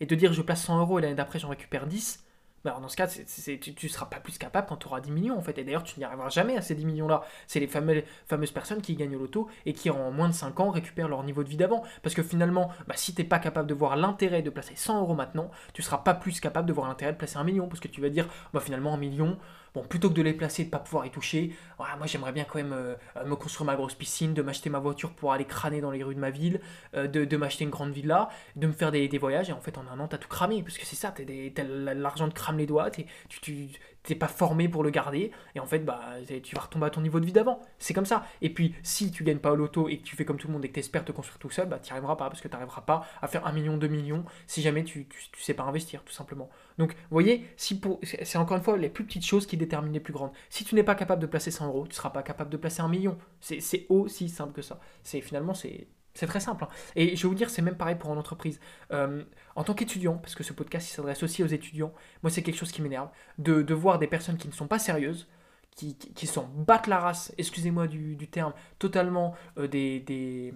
et 0.00 0.06
de 0.06 0.14
dire 0.14 0.32
je 0.32 0.42
place 0.42 0.62
100 0.64 0.80
euros 0.80 0.98
et 0.98 1.02
l'année 1.02 1.14
d'après 1.14 1.38
j'en 1.38 1.48
récupère 1.48 1.86
10, 1.86 2.24
bah, 2.64 2.78
dans 2.80 2.88
ce 2.88 2.96
cas, 2.96 3.06
tu 3.06 3.74
ne 3.82 3.88
seras 3.88 4.06
pas 4.06 4.20
plus 4.20 4.36
capable 4.36 4.66
quand 4.68 4.76
tu 4.76 4.86
auras 4.86 5.00
10 5.00 5.10
millions 5.10 5.38
en 5.38 5.40
fait. 5.40 5.56
Et 5.58 5.64
d'ailleurs, 5.64 5.82
tu 5.82 5.98
n'y 5.98 6.04
arriveras 6.04 6.28
jamais 6.28 6.56
à 6.56 6.62
ces 6.62 6.74
10 6.74 6.84
millions-là. 6.84 7.22
C'est 7.46 7.60
les 7.60 7.66
fameuses 7.66 8.50
personnes 8.52 8.82
qui 8.82 8.96
gagnent 8.96 9.16
au 9.16 9.20
loto 9.20 9.48
et 9.64 9.72
qui 9.72 9.88
en 9.88 10.10
moins 10.10 10.28
de 10.28 10.34
5 10.34 10.60
ans 10.60 10.70
récupèrent 10.70 11.08
leur 11.08 11.22
niveau 11.24 11.42
de 11.42 11.48
vie 11.48 11.56
d'avant. 11.56 11.82
Parce 12.02 12.14
que 12.14 12.22
finalement, 12.22 12.70
bah, 12.86 12.94
si 12.96 13.14
tu 13.14 13.22
n'es 13.22 13.28
pas 13.28 13.38
capable 13.38 13.68
de 13.68 13.74
voir 13.74 13.96
l'intérêt 13.96 14.42
de 14.42 14.50
placer 14.50 14.74
100 14.76 15.00
euros 15.00 15.14
maintenant, 15.14 15.50
tu 15.72 15.80
ne 15.80 15.84
seras 15.84 15.98
pas 15.98 16.14
plus 16.14 16.38
capable 16.40 16.68
de 16.68 16.72
voir 16.74 16.88
l'intérêt 16.88 17.12
de 17.12 17.18
placer 17.18 17.38
un 17.38 17.44
million. 17.44 17.66
Parce 17.66 17.80
que 17.80 17.88
tu 17.88 18.02
vas 18.02 18.10
dire, 18.10 18.28
bah, 18.52 18.60
finalement, 18.60 18.92
un 18.92 18.98
million, 18.98 19.38
Bon, 19.74 19.84
plutôt 19.84 20.08
que 20.08 20.14
de 20.14 20.22
les 20.22 20.32
placer 20.32 20.64
de 20.64 20.70
pas 20.70 20.80
pouvoir 20.80 21.06
y 21.06 21.10
toucher, 21.10 21.54
moi 21.78 22.06
j'aimerais 22.06 22.32
bien 22.32 22.44
quand 22.44 22.58
même 22.58 22.72
euh, 22.72 22.94
me 23.24 23.36
construire 23.36 23.66
ma 23.66 23.76
grosse 23.76 23.94
piscine, 23.94 24.34
de 24.34 24.42
m'acheter 24.42 24.68
ma 24.68 24.80
voiture 24.80 25.12
pour 25.12 25.32
aller 25.32 25.44
crâner 25.44 25.80
dans 25.80 25.92
les 25.92 26.02
rues 26.02 26.14
de 26.14 26.20
ma 26.20 26.30
ville, 26.30 26.60
euh, 26.94 27.06
de, 27.06 27.36
m'acheter 27.36 27.64
une 27.64 27.70
grande 27.70 27.92
villa, 27.92 28.30
de 28.56 28.66
me 28.66 28.72
faire 28.72 28.90
des, 28.90 29.08
voyages, 29.18 29.48
et 29.48 29.52
en 29.52 29.60
fait 29.60 29.78
en 29.78 29.86
un 29.86 30.00
an 30.00 30.08
t'as 30.08 30.18
tout 30.18 30.28
cramé, 30.28 30.62
parce 30.62 30.76
que 30.76 30.84
c'est 30.84 30.96
ça, 30.96 31.12
t'as 31.12 31.64
l'argent 31.64 32.28
te 32.28 32.34
crame 32.34 32.58
les 32.58 32.66
doigts, 32.66 32.90
tu, 32.90 33.04
tu, 33.28 33.68
t'es 34.02 34.14
pas 34.14 34.28
formé 34.28 34.68
pour 34.68 34.82
le 34.82 34.90
garder, 34.90 35.30
et 35.54 35.60
en 35.60 35.66
fait, 35.66 35.80
bah, 35.80 36.00
tu 36.42 36.54
vas 36.54 36.62
retomber 36.62 36.86
à 36.86 36.90
ton 36.90 37.00
niveau 37.00 37.20
de 37.20 37.26
vie 37.26 37.32
d'avant. 37.32 37.60
C'est 37.78 37.94
comme 37.94 38.06
ça. 38.06 38.24
Et 38.40 38.50
puis, 38.50 38.74
si 38.82 39.10
tu 39.10 39.24
gagnes 39.24 39.38
pas 39.38 39.52
au 39.52 39.56
loto 39.56 39.88
et 39.88 39.98
que 39.98 40.04
tu 40.04 40.16
fais 40.16 40.24
comme 40.24 40.38
tout 40.38 40.48
le 40.48 40.54
monde 40.54 40.64
et 40.64 40.68
que 40.68 40.74
tu 40.74 40.80
espères 40.80 41.04
te 41.04 41.12
construire 41.12 41.38
tout 41.38 41.50
seul, 41.50 41.68
bah, 41.68 41.78
tu 41.78 41.86
n'y 41.86 41.92
arriveras 41.92 42.16
pas, 42.16 42.28
parce 42.28 42.40
que 42.40 42.48
tu 42.48 42.52
n'arriveras 42.52 42.82
pas 42.82 43.06
à 43.20 43.28
faire 43.28 43.46
un 43.46 43.52
million, 43.52 43.76
deux 43.76 43.88
millions, 43.88 44.24
si 44.46 44.62
jamais 44.62 44.84
tu, 44.84 45.06
tu, 45.06 45.42
sais 45.42 45.54
pas 45.54 45.64
investir, 45.64 46.02
tout 46.04 46.12
simplement. 46.12 46.48
Donc, 46.78 46.92
vous 46.92 47.14
voyez, 47.14 47.46
si 47.56 47.80
c'est 48.02 48.38
encore 48.38 48.56
une 48.56 48.62
fois 48.62 48.76
les 48.76 48.88
plus 48.88 49.04
petites 49.04 49.26
choses 49.26 49.46
qui 49.46 49.56
déterminent 49.56 49.92
les 49.92 50.00
plus 50.00 50.12
grandes. 50.12 50.32
Si 50.48 50.64
tu 50.64 50.74
n'es 50.74 50.82
pas 50.82 50.94
capable 50.94 51.20
de 51.20 51.26
placer 51.26 51.50
100 51.50 51.66
euros, 51.66 51.86
tu 51.86 51.94
seras 51.94 52.10
pas 52.10 52.22
capable 52.22 52.50
de 52.50 52.56
placer 52.56 52.80
un 52.80 52.88
million. 52.88 53.18
C'est 53.40 53.86
aussi 53.88 54.28
simple 54.28 54.52
que 54.52 54.62
ça. 54.62 54.80
C'est 55.02 55.20
finalement, 55.20 55.54
c'est 55.54 55.88
c'est 56.14 56.26
très 56.26 56.40
simple. 56.40 56.64
Hein. 56.64 56.68
Et 56.96 57.16
je 57.16 57.22
vais 57.22 57.28
vous 57.28 57.34
dire, 57.34 57.50
c'est 57.50 57.62
même 57.62 57.76
pareil 57.76 57.96
pour 57.96 58.12
une 58.12 58.18
entreprise. 58.18 58.60
Euh, 58.92 59.22
en 59.56 59.64
tant 59.64 59.74
qu'étudiant, 59.74 60.16
parce 60.16 60.34
que 60.34 60.42
ce 60.42 60.52
podcast 60.52 60.88
s'adresse 60.88 61.22
aussi 61.22 61.42
aux 61.42 61.48
étudiants, 61.48 61.92
moi 62.22 62.30
c'est 62.30 62.42
quelque 62.42 62.56
chose 62.56 62.72
qui 62.72 62.82
m'énerve, 62.82 63.08
de, 63.38 63.62
de, 63.62 63.74
voir 63.74 63.98
des 63.98 64.06
personnes 64.06 64.36
qui 64.36 64.48
ne 64.48 64.52
sont 64.52 64.66
pas 64.66 64.78
sérieuses, 64.78 65.28
qui, 65.76 65.96
qui, 65.96 66.26
s'en 66.26 66.48
battent 66.48 66.88
la 66.88 66.98
race, 66.98 67.32
excusez-moi 67.38 67.86
du, 67.86 68.16
terme, 68.28 68.52
totalement 68.78 69.34
euh, 69.58 69.68
des, 69.68 70.54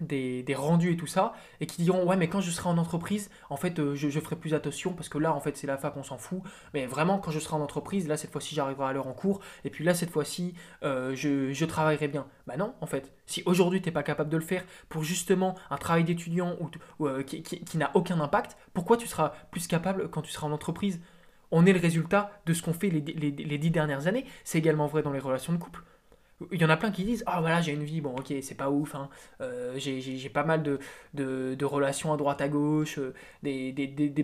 des, 0.00 0.54
rendus 0.54 0.92
et 0.92 0.96
tout 0.96 1.06
ça, 1.06 1.32
et 1.60 1.66
qui 1.66 1.82
diront 1.82 2.04
ouais 2.04 2.16
mais 2.16 2.28
quand 2.28 2.40
je 2.40 2.50
serai 2.50 2.68
en 2.68 2.78
entreprise, 2.78 3.30
en 3.50 3.56
fait 3.56 3.78
euh, 3.78 3.94
je, 3.94 4.20
ferai 4.20 4.36
plus 4.36 4.54
attention 4.54 4.92
parce 4.92 5.08
que 5.08 5.18
là 5.18 5.32
en 5.32 5.40
fait 5.40 5.56
c'est 5.56 5.66
la 5.66 5.78
fac 5.78 5.96
on 5.96 6.02
s'en 6.02 6.18
fout, 6.18 6.42
mais 6.74 6.86
vraiment 6.86 7.18
quand 7.18 7.30
je 7.30 7.38
serai 7.38 7.56
en 7.56 7.60
entreprise, 7.60 8.08
là 8.08 8.16
cette 8.16 8.32
fois-ci 8.32 8.54
j'arriverai 8.54 8.86
à 8.86 8.92
l'heure 8.92 9.06
en 9.06 9.14
cours, 9.14 9.40
et 9.64 9.70
puis 9.70 9.84
là 9.84 9.94
cette 9.94 10.10
fois-ci 10.10 10.54
euh, 10.82 11.14
je, 11.14 11.64
travaillerai 11.64 12.08
bien. 12.08 12.26
Bah 12.46 12.56
non 12.56 12.74
en 12.80 12.86
fait, 12.86 13.12
si 13.26 13.42
aujourd'hui 13.46 13.80
tu 13.80 13.88
n'es 13.88 13.92
pas 13.92 14.02
capable 14.02 14.30
de 14.30 14.36
le 14.36 14.42
faire 14.42 14.64
pour 14.88 15.02
justement 15.02 15.54
un 15.70 15.76
travail 15.78 16.04
d'étudiant 16.04 16.56
euh, 17.00 17.22
qui, 17.22 17.78
n'a 17.78 17.90
aucun 17.94 18.20
impact, 18.20 18.56
pourquoi 18.72 18.96
tu 18.96 19.06
seras 19.06 19.32
plus 19.50 19.66
capable 19.66 20.08
quand 20.10 20.22
tu 20.22 20.30
seras 20.30 20.46
en 20.46 20.52
entreprise? 20.52 21.00
On 21.52 21.64
est 21.64 21.72
le 21.72 21.80
résultat 21.80 22.32
de 22.44 22.52
ce 22.52 22.62
qu'on 22.62 22.72
fait 22.72 22.90
les, 22.90 23.00
les 23.00 23.58
dix 23.58 23.70
dernières 23.70 24.08
années, 24.08 24.24
c'est 24.44 24.58
également 24.58 24.86
vrai 24.86 25.02
dans 25.02 25.12
les 25.12 25.20
relations 25.20 25.52
de 25.52 25.58
couple. 25.58 25.82
Il 26.52 26.60
y 26.60 26.64
en 26.64 26.68
a 26.68 26.76
plein 26.76 26.90
qui 26.90 27.04
disent 27.04 27.24
Ah, 27.26 27.40
voilà, 27.40 27.62
j'ai 27.62 27.72
une 27.72 27.84
vie, 27.84 28.00
bon, 28.00 28.14
ok, 28.14 28.32
c'est 28.42 28.56
pas 28.56 28.70
ouf, 28.70 28.94
hein. 28.94 29.08
Euh, 29.40 29.74
j'ai 29.78 30.28
pas 30.28 30.44
mal 30.44 30.62
de, 30.62 31.64
relations 31.64 32.12
à 32.12 32.16
droite 32.16 32.40
à 32.40 32.48
gauche, 32.48 32.98
euh, 32.98 33.14
des, 33.42 33.72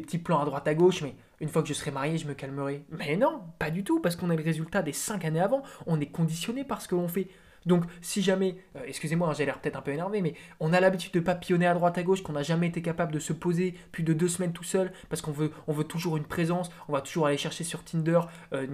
petits 0.00 0.18
plans 0.18 0.40
à 0.40 0.44
droite 0.44 0.68
à 0.68 0.74
gauche, 0.74 1.02
mais 1.02 1.14
une 1.40 1.48
fois 1.48 1.62
que 1.62 1.68
je 1.68 1.74
serai 1.74 1.90
marié, 1.90 2.18
je 2.18 2.26
me 2.26 2.34
calmerai. 2.34 2.84
Mais 2.90 3.16
non, 3.16 3.42
pas 3.58 3.70
du 3.70 3.82
tout, 3.82 4.00
parce 4.00 4.16
qu'on 4.16 4.30
est 4.30 4.36
le 4.36 4.44
résultat 4.44 4.82
des 4.82 4.92
cinq 4.92 5.24
années 5.24 5.40
avant. 5.40 5.62
On 5.86 6.00
est 6.00 6.06
conditionné 6.06 6.64
par 6.64 6.82
ce 6.82 6.88
que 6.88 6.94
l'on 6.94 7.08
fait. 7.08 7.28
Donc, 7.66 7.84
si 8.00 8.22
jamais, 8.22 8.56
euh, 8.76 8.80
excusez-moi, 8.86 9.28
hein, 9.28 9.34
j'ai 9.34 9.44
l'air 9.44 9.60
peut-être 9.60 9.76
un 9.76 9.82
peu 9.82 9.92
énervé, 9.92 10.22
mais 10.22 10.34
on 10.60 10.72
a 10.72 10.80
l'habitude 10.80 11.12
de 11.12 11.20
papillonner 11.20 11.66
à 11.66 11.74
droite 11.74 11.98
à 11.98 12.02
gauche, 12.02 12.22
qu'on 12.22 12.32
n'a 12.32 12.42
jamais 12.42 12.68
été 12.68 12.82
capable 12.82 13.12
de 13.12 13.18
se 13.18 13.32
poser 13.32 13.74
plus 13.92 14.02
de 14.02 14.12
deux 14.12 14.28
semaines 14.28 14.52
tout 14.52 14.64
seul, 14.64 14.92
parce 15.08 15.22
qu'on 15.22 15.32
veut, 15.32 15.52
on 15.66 15.72
veut 15.72 15.84
toujours 15.84 16.16
une 16.16 16.24
présence, 16.24 16.70
on 16.88 16.92
va 16.92 17.00
toujours 17.00 17.26
aller 17.26 17.36
chercher 17.36 17.64
sur 17.64 17.84
Tinder 17.84 18.20
euh, 18.52 18.66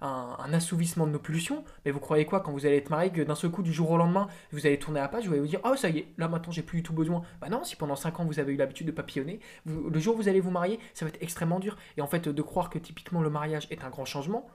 un, 0.00 0.52
assouvissement 0.52 1.06
de 1.06 1.12
nos 1.12 1.18
pulsions. 1.18 1.64
Mais 1.84 1.90
vous 1.90 2.00
croyez 2.00 2.24
quoi 2.24 2.40
quand 2.40 2.52
vous 2.52 2.66
allez 2.66 2.76
être 2.76 2.90
marié 2.90 3.10
que 3.10 3.22
d'un 3.22 3.34
seul 3.34 3.50
coup, 3.50 3.62
du 3.62 3.72
jour 3.72 3.90
au 3.90 3.96
lendemain, 3.96 4.28
vous 4.52 4.66
allez 4.66 4.78
tourner 4.78 5.00
la 5.00 5.08
page, 5.08 5.26
vous 5.26 5.32
allez 5.32 5.40
vous 5.40 5.46
dire, 5.46 5.60
oh 5.64 5.76
ça 5.76 5.88
y 5.88 5.98
est, 5.98 6.08
là 6.18 6.28
maintenant 6.28 6.52
j'ai 6.52 6.62
plus 6.62 6.78
du 6.78 6.82
tout 6.82 6.92
besoin. 6.92 7.22
Bah 7.40 7.48
non, 7.48 7.64
si 7.64 7.76
pendant 7.76 7.96
cinq 7.96 8.20
ans 8.20 8.24
vous 8.24 8.38
avez 8.38 8.52
eu 8.52 8.56
l'habitude 8.56 8.86
de 8.86 8.92
papillonner, 8.92 9.40
le 9.66 9.98
jour 9.98 10.14
où 10.14 10.18
vous 10.18 10.28
allez 10.28 10.40
vous 10.40 10.50
marier, 10.50 10.78
ça 10.92 11.04
va 11.04 11.08
être 11.08 11.22
extrêmement 11.22 11.58
dur. 11.60 11.76
Et 11.96 12.02
en 12.02 12.06
fait, 12.06 12.28
de 12.28 12.42
croire 12.42 12.70
que 12.70 12.78
typiquement 12.78 13.22
le 13.22 13.30
mariage 13.30 13.66
est 13.70 13.84
un 13.84 13.90
grand 13.90 14.04
changement, 14.04 14.48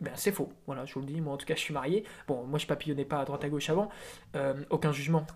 ben, 0.00 0.12
c'est 0.14 0.32
faux. 0.32 0.52
Voilà, 0.66 0.84
je 0.84 0.94
vous 0.94 1.00
le 1.00 1.06
dis, 1.06 1.20
moi 1.20 1.34
en 1.34 1.36
tout 1.36 1.46
cas 1.46 1.54
je 1.54 1.60
suis 1.60 1.74
marié. 1.74 2.04
Bon, 2.26 2.44
moi 2.44 2.58
je 2.58 2.66
papillonnais 2.66 3.04
pas 3.04 3.20
à 3.20 3.24
droite 3.24 3.44
à 3.44 3.48
gauche 3.48 3.68
avant, 3.70 3.88
euh, 4.36 4.54
aucun 4.70 4.92
jugement. 4.92 5.26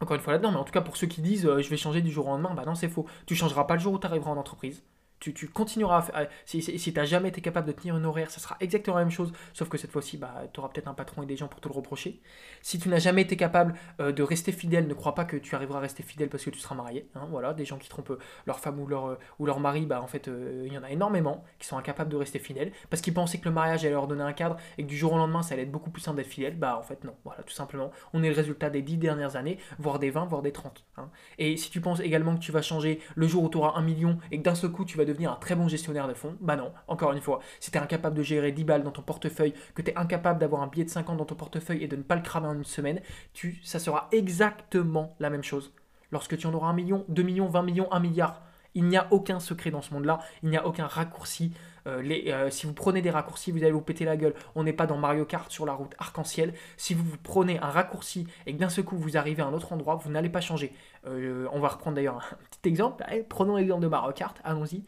Encore 0.00 0.16
une 0.16 0.22
fois 0.22 0.32
là-dedans, 0.32 0.50
mais 0.50 0.58
en 0.58 0.64
tout 0.64 0.72
cas 0.72 0.80
pour 0.80 0.96
ceux 0.96 1.06
qui 1.06 1.20
disent 1.22 1.46
euh, 1.46 1.60
je 1.62 1.68
vais 1.68 1.76
changer 1.76 2.02
du 2.02 2.10
jour 2.10 2.26
au 2.26 2.30
lendemain, 2.30 2.54
bah 2.54 2.64
non 2.64 2.74
c'est 2.74 2.88
faux. 2.88 3.06
Tu 3.26 3.34
changeras 3.34 3.64
pas 3.64 3.74
le 3.74 3.80
jour 3.80 3.92
où 3.92 3.98
tu 3.98 4.06
arriveras 4.06 4.30
en 4.30 4.36
entreprise 4.36 4.82
tu, 5.30 5.48
continueras 5.48 5.98
à 5.98 6.02
faire. 6.02 6.28
Si, 6.44 6.60
tu 6.60 6.92
n'as 6.92 7.04
jamais 7.04 7.28
été 7.28 7.40
capable 7.40 7.68
de 7.68 7.72
tenir 7.72 7.96
une 7.96 8.04
horaire, 8.04 8.30
ça 8.30 8.40
sera 8.40 8.56
exactement 8.60 8.96
la 8.96 9.04
même 9.04 9.10
chose, 9.10 9.32
sauf 9.52 9.68
que 9.68 9.78
cette 9.78 9.92
fois-ci, 9.92 10.16
bah, 10.16 10.34
tu 10.52 10.60
auras 10.60 10.68
peut-être 10.68 10.88
un 10.88 10.94
patron 10.94 11.22
et 11.22 11.26
des 11.26 11.36
gens 11.36 11.48
pour 11.48 11.60
te 11.60 11.68
le 11.68 11.74
reprocher. 11.74 12.20
Si 12.60 12.78
tu 12.78 12.88
n'as 12.88 12.98
jamais 12.98 13.22
été 13.22 13.36
capable 13.36 13.74
euh, 14.00 14.12
de 14.12 14.22
rester 14.22 14.52
fidèle, 14.52 14.88
ne 14.88 14.94
crois 14.94 15.14
pas 15.14 15.24
que 15.24 15.36
tu 15.36 15.54
arriveras 15.54 15.78
à 15.78 15.82
rester 15.82 16.02
fidèle 16.02 16.28
parce 16.28 16.44
que 16.44 16.50
tu 16.50 16.58
seras 16.58 16.74
marié. 16.74 17.08
Hein, 17.14 17.26
voilà, 17.30 17.54
des 17.54 17.64
gens 17.64 17.78
qui 17.78 17.88
trompent 17.88 18.18
leur 18.46 18.58
femme 18.58 18.80
ou 18.80 18.86
leur, 18.86 19.18
ou 19.38 19.46
leur 19.46 19.60
mari, 19.60 19.86
bah, 19.86 20.02
en 20.02 20.06
fait, 20.06 20.28
euh, 20.28 20.64
il 20.66 20.72
y 20.72 20.78
en 20.78 20.82
a 20.82 20.90
énormément 20.90 21.44
qui 21.58 21.66
sont 21.66 21.76
incapables 21.76 22.10
de 22.10 22.16
rester 22.16 22.38
fidèles 22.38 22.72
parce 22.90 23.02
qu'ils 23.02 23.14
pensaient 23.14 23.38
que 23.38 23.48
le 23.48 23.54
mariage 23.54 23.84
allait 23.84 23.94
leur 23.94 24.06
donner 24.06 24.22
un 24.22 24.32
cadre 24.32 24.56
et 24.78 24.82
que 24.82 24.88
du 24.88 24.96
jour 24.96 25.12
au 25.12 25.16
lendemain, 25.16 25.42
ça 25.42 25.54
allait 25.54 25.62
être 25.62 25.72
beaucoup 25.72 25.90
plus 25.90 26.02
simple 26.02 26.16
d'être 26.16 26.26
fidèle. 26.26 26.58
Bah, 26.58 26.76
en 26.78 26.82
fait, 26.82 27.04
non. 27.04 27.14
Voilà, 27.24 27.42
tout 27.42 27.54
simplement. 27.54 27.90
On 28.12 28.22
est 28.22 28.28
le 28.28 28.34
résultat 28.34 28.70
des 28.70 28.82
10 28.82 28.96
dernières 28.96 29.36
années, 29.36 29.58
voire 29.78 29.98
des 29.98 30.10
20, 30.10 30.24
voire 30.26 30.42
des 30.42 30.52
30. 30.52 30.84
Hein. 30.96 31.10
Et 31.38 31.56
si 31.56 31.70
tu 31.70 31.80
penses 31.80 32.00
également 32.00 32.34
que 32.34 32.40
tu 32.40 32.52
vas 32.52 32.62
changer 32.62 33.00
le 33.14 33.26
jour 33.26 33.44
où 33.44 33.48
tu 33.48 33.58
auras 33.58 33.78
un 33.78 33.82
million 33.82 34.18
et 34.30 34.38
que 34.38 34.42
d'un 34.42 34.54
seul 34.54 34.70
coup, 34.70 34.84
tu 34.84 34.96
vas 34.96 35.04
devenir 35.12 35.32
un 35.32 35.36
très 35.36 35.54
bon 35.54 35.68
gestionnaire 35.68 36.08
de 36.08 36.14
fonds 36.14 36.36
Bah 36.40 36.56
non, 36.56 36.72
encore 36.88 37.12
une 37.12 37.20
fois, 37.20 37.40
si 37.60 37.70
tu 37.70 37.78
incapable 37.78 38.16
de 38.16 38.22
gérer 38.22 38.52
10 38.52 38.64
balles 38.64 38.82
dans 38.82 38.90
ton 38.90 39.02
portefeuille, 39.02 39.54
que 39.74 39.82
tu 39.82 39.90
es 39.90 39.96
incapable 39.96 40.38
d'avoir 40.38 40.62
un 40.62 40.66
billet 40.66 40.84
de 40.84 40.90
50 40.90 41.16
dans 41.16 41.24
ton 41.24 41.34
portefeuille 41.34 41.82
et 41.82 41.88
de 41.88 41.96
ne 41.96 42.02
pas 42.02 42.16
le 42.16 42.22
cramer 42.22 42.48
en 42.48 42.54
une 42.54 42.64
semaine, 42.64 43.00
tu, 43.32 43.60
ça 43.62 43.78
sera 43.78 44.08
exactement 44.12 45.16
la 45.20 45.30
même 45.30 45.42
chose. 45.42 45.72
Lorsque 46.10 46.36
tu 46.36 46.46
en 46.46 46.54
auras 46.54 46.68
un 46.68 46.74
million, 46.74 47.04
2 47.08 47.22
millions, 47.22 47.48
20 47.48 47.62
millions, 47.62 47.92
1 47.92 48.00
milliard, 48.00 48.42
il 48.74 48.84
n'y 48.84 48.96
a 48.96 49.06
aucun 49.10 49.40
secret 49.40 49.70
dans 49.70 49.82
ce 49.82 49.92
monde-là, 49.94 50.20
il 50.42 50.50
n'y 50.50 50.56
a 50.56 50.66
aucun 50.66 50.86
raccourci. 50.86 51.52
Euh, 51.86 52.02
euh, 52.28 52.50
si 52.50 52.66
vous 52.66 52.72
prenez 52.72 53.02
des 53.02 53.10
raccourcis, 53.10 53.50
vous 53.50 53.62
allez 53.62 53.72
vous 53.72 53.80
péter 53.80 54.04
la 54.04 54.16
gueule. 54.16 54.34
On 54.54 54.64
n'est 54.64 54.72
pas 54.72 54.86
dans 54.86 54.96
Mario 54.96 55.24
Kart 55.24 55.50
sur 55.50 55.66
la 55.66 55.72
route 55.72 55.94
arc-en-ciel. 55.98 56.54
Si 56.76 56.94
vous, 56.94 57.04
vous 57.04 57.18
prenez 57.22 57.58
un 57.58 57.68
raccourci 57.68 58.26
et 58.46 58.54
que 58.54 58.58
d'un 58.58 58.68
seul 58.68 58.84
coup 58.84 58.96
vous 58.96 59.16
arrivez 59.16 59.42
à 59.42 59.46
un 59.46 59.52
autre 59.52 59.72
endroit, 59.72 59.96
vous 59.96 60.10
n'allez 60.10 60.28
pas 60.28 60.40
changer. 60.40 60.72
Euh, 61.06 61.46
on 61.52 61.60
va 61.60 61.68
reprendre 61.68 61.96
d'ailleurs 61.96 62.16
un 62.16 62.36
petit 62.50 62.68
exemple. 62.68 63.04
prenons 63.28 63.56
l'exemple 63.56 63.82
de 63.82 63.88
Mario 63.88 64.12
Kart, 64.12 64.36
allons-y. 64.44 64.84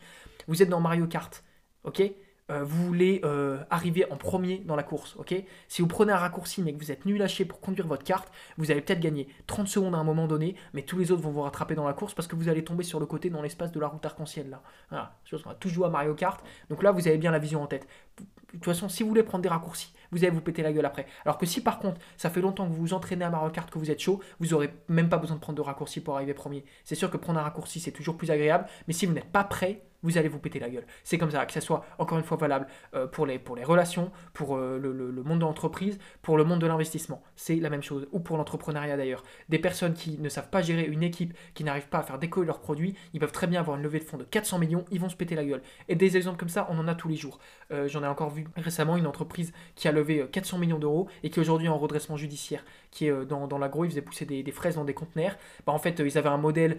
Vous 0.47 0.63
êtes 0.63 0.69
dans 0.69 0.81
Mario 0.81 1.07
Kart, 1.07 1.43
ok? 1.85 2.03
Euh, 2.51 2.63
vous 2.63 2.85
voulez 2.85 3.23
euh, 3.25 3.59
arriver 3.71 4.05
en 4.11 4.17
premier 4.17 4.59
dans 4.59 4.77
la 4.77 4.83
course, 4.83 5.17
ok? 5.17 5.35
Si 5.67 5.81
vous 5.81 5.89
prenez 5.89 6.13
un 6.13 6.19
raccourci 6.19 6.61
mais 6.61 6.75
que 6.75 6.79
vous 6.79 6.93
êtes 6.93 7.07
nul 7.07 7.23
à 7.23 7.27
chier 7.27 7.47
pour 7.47 7.59
conduire 7.61 7.87
votre 7.87 8.05
carte, 8.05 8.31
vous 8.59 8.71
allez 8.71 8.83
peut-être 8.83 9.01
gagner 9.01 9.29
30 9.47 9.67
secondes 9.67 9.95
à 9.95 9.99
un 9.99 10.05
moment 10.05 10.27
donné, 10.27 10.55
mais 10.75 10.83
tous 10.83 10.99
les 10.99 11.11
autres 11.11 11.23
vont 11.23 11.31
vous 11.31 11.41
rattraper 11.41 11.75
dans 11.75 11.87
la 11.87 11.95
course 11.95 12.13
parce 12.13 12.29
que 12.29 12.37
vous 12.37 12.51
allez 12.51 12.63
tomber 12.63 12.85
sur 12.85 13.01
le 13.01 13.07
côté 13.07 13.31
dans 13.31 13.41
l'espace 13.41 13.73
de 13.73 13.81
la 13.81 13.87
route 13.87 14.05
arc-en-ciel 14.05 14.51
là. 14.51 14.63
Voilà, 14.91 15.17
on 15.33 15.49
va 15.49 15.55
tous 15.55 15.71
jouer 15.71 15.87
à 15.87 15.89
Mario 15.89 16.15
Kart, 16.15 16.45
donc 16.69 16.83
là 16.83 16.93
vous 16.93 17.09
avez 17.09 17.17
bien 17.17 17.31
la 17.31 17.39
vision 17.39 17.63
en 17.63 17.67
tête. 17.67 17.89
De 18.19 18.25
toute 18.59 18.67
façon, 18.67 18.91
si 18.91 19.03
vous 19.03 19.09
voulez 19.09 19.23
prendre 19.23 19.43
des 19.43 19.49
raccourcis, 19.49 19.95
vous 20.13 20.19
allez 20.19 20.31
vous 20.31 20.43
péter 20.43 20.63
la 20.63 20.73
gueule 20.73 20.85
après. 20.85 21.07
Alors 21.25 21.39
que 21.39 21.47
si 21.47 21.63
par 21.63 21.79
contre, 21.79 21.99
ça 22.19 22.29
fait 22.29 22.43
longtemps 22.43 22.69
que 22.69 22.73
vous 22.73 22.81
vous 22.81 22.95
entraînez 22.95 23.25
à 23.25 23.31
Mario 23.31 23.51
Kart, 23.51 23.71
que 23.71 23.79
vous 23.79 23.91
êtes 23.91 24.01
chaud, 24.01 24.21
vous 24.39 24.53
aurez 24.53 24.71
même 24.89 25.09
pas 25.09 25.17
besoin 25.17 25.37
de 25.37 25.41
prendre 25.41 25.57
de 25.57 25.63
raccourcis 25.63 26.01
pour 26.03 26.15
arriver 26.15 26.35
premier. 26.35 26.65
C'est 26.85 26.95
sûr 26.95 27.11
que 27.11 27.17
prendre 27.17 27.41
un 27.41 27.43
raccourci 27.43 27.81
c'est 27.81 27.91
toujours 27.91 28.19
plus 28.19 28.31
agréable, 28.31 28.67
mais 28.87 28.93
si 28.93 29.07
vous 29.07 29.15
n'êtes 29.15 29.33
pas 29.33 29.45
prêt, 29.45 29.83
vous 30.05 30.19
allez 30.19 30.29
vous 30.29 30.39
péter 30.39 30.61
la 30.61 30.71
gueule. 30.71 30.87
C'est 31.03 31.19
comme 31.19 31.31
ça, 31.31 31.45
que 31.47 31.53
ce 31.53 31.61
soit 31.61 31.85
encore 31.99 32.19
une 32.19 32.25
fois 32.25 32.37
valable 32.37 32.69
euh, 32.95 33.09
pour, 33.09 33.27
les, 33.27 33.39
pour 33.39 33.57
les 33.57 33.65
relations, 33.65 34.13
pour 34.33 34.57
euh, 34.57 34.79
le, 34.79 35.23
monde 35.25 35.41
de 35.41 35.45
l'entreprise, 35.45 35.99
pour 36.23 36.37
le 36.37 36.45
monde 36.45 36.61
de 36.61 36.67
l'investissement. 36.67 37.23
C'est 37.35 37.57
la 37.57 37.71
même 37.71 37.83
chose, 37.83 38.07
ou 38.13 38.21
pour 38.21 38.37
l'entrepreneuriat 38.37 38.97
d'ailleurs. 38.97 39.25
Des 39.49 39.59
personnes 39.59 39.95
qui 39.95 40.19
ne 40.19 40.29
savent 40.29 40.51
pas 40.51 40.63
gérer 40.63 40.85
une 40.85 41.03
équipe, 41.03 41.35
qui 41.55 41.65
n'arrivent 41.65 41.89
pas 41.89 41.99
à 41.99 42.03
faire 42.03 42.19
décoller 42.19 42.47
leurs 42.47 42.61
produits, 42.61 42.95
ils 43.15 43.21
peuvent 43.21 43.33
très 43.33 43.47
bien 43.47 43.61
avoir 43.61 43.77
une 43.77 43.83
levée 43.83 43.99
de 43.99 44.05
fonds 44.05 44.19
de 44.19 44.25
400 44.25 44.59
millions, 44.59 44.85
ils 44.91 45.01
vont 45.01 45.09
se 45.09 45.17
péter 45.17 45.35
la 45.35 45.45
gueule. 45.45 45.63
Et 45.89 45.97
des 45.97 46.17
exemples 46.17 46.39
comme 46.39 46.49
ça, 46.49 46.69
on 46.71 46.79
en 46.79 46.87
a 46.87 46.95
tous 46.95 47.09
les 47.09 47.17
jours. 47.17 47.39
Euh, 47.73 47.89
j'en 47.89 48.03
ai 48.03 48.07
encore 48.07 48.31
vu 48.31 48.47
récemment 48.57 48.97
une 48.97 49.07
entreprise 49.07 49.53
qui 49.75 49.89
a 49.89 49.93
levé 49.93 50.27
400 50.31 50.59
millions 50.59 50.79
d'euros 50.79 51.09
et 51.23 51.31
qui 51.31 51.41
aujourd'hui 51.41 51.67
est 51.67 51.71
en 51.71 51.79
redressement 51.79 52.17
judiciaire, 52.17 52.65
qui 52.95 53.09
est 53.09 53.27
dans, 53.27 53.47
dans 53.47 53.59
l'agro, 53.59 53.85
ils 53.85 53.91
faisaient 53.91 54.03
pousser 54.03 54.25
des, 54.25 54.53
fraises 54.53 54.77
dans 54.77 54.85
des 54.85 54.95
conteneurs. 54.95 55.37
Bah, 55.67 55.73
en 55.73 55.79
fait, 55.79 56.01
ils 56.01 56.17
avaient 56.17 56.29
un 56.29 56.39
modèle 56.39 56.79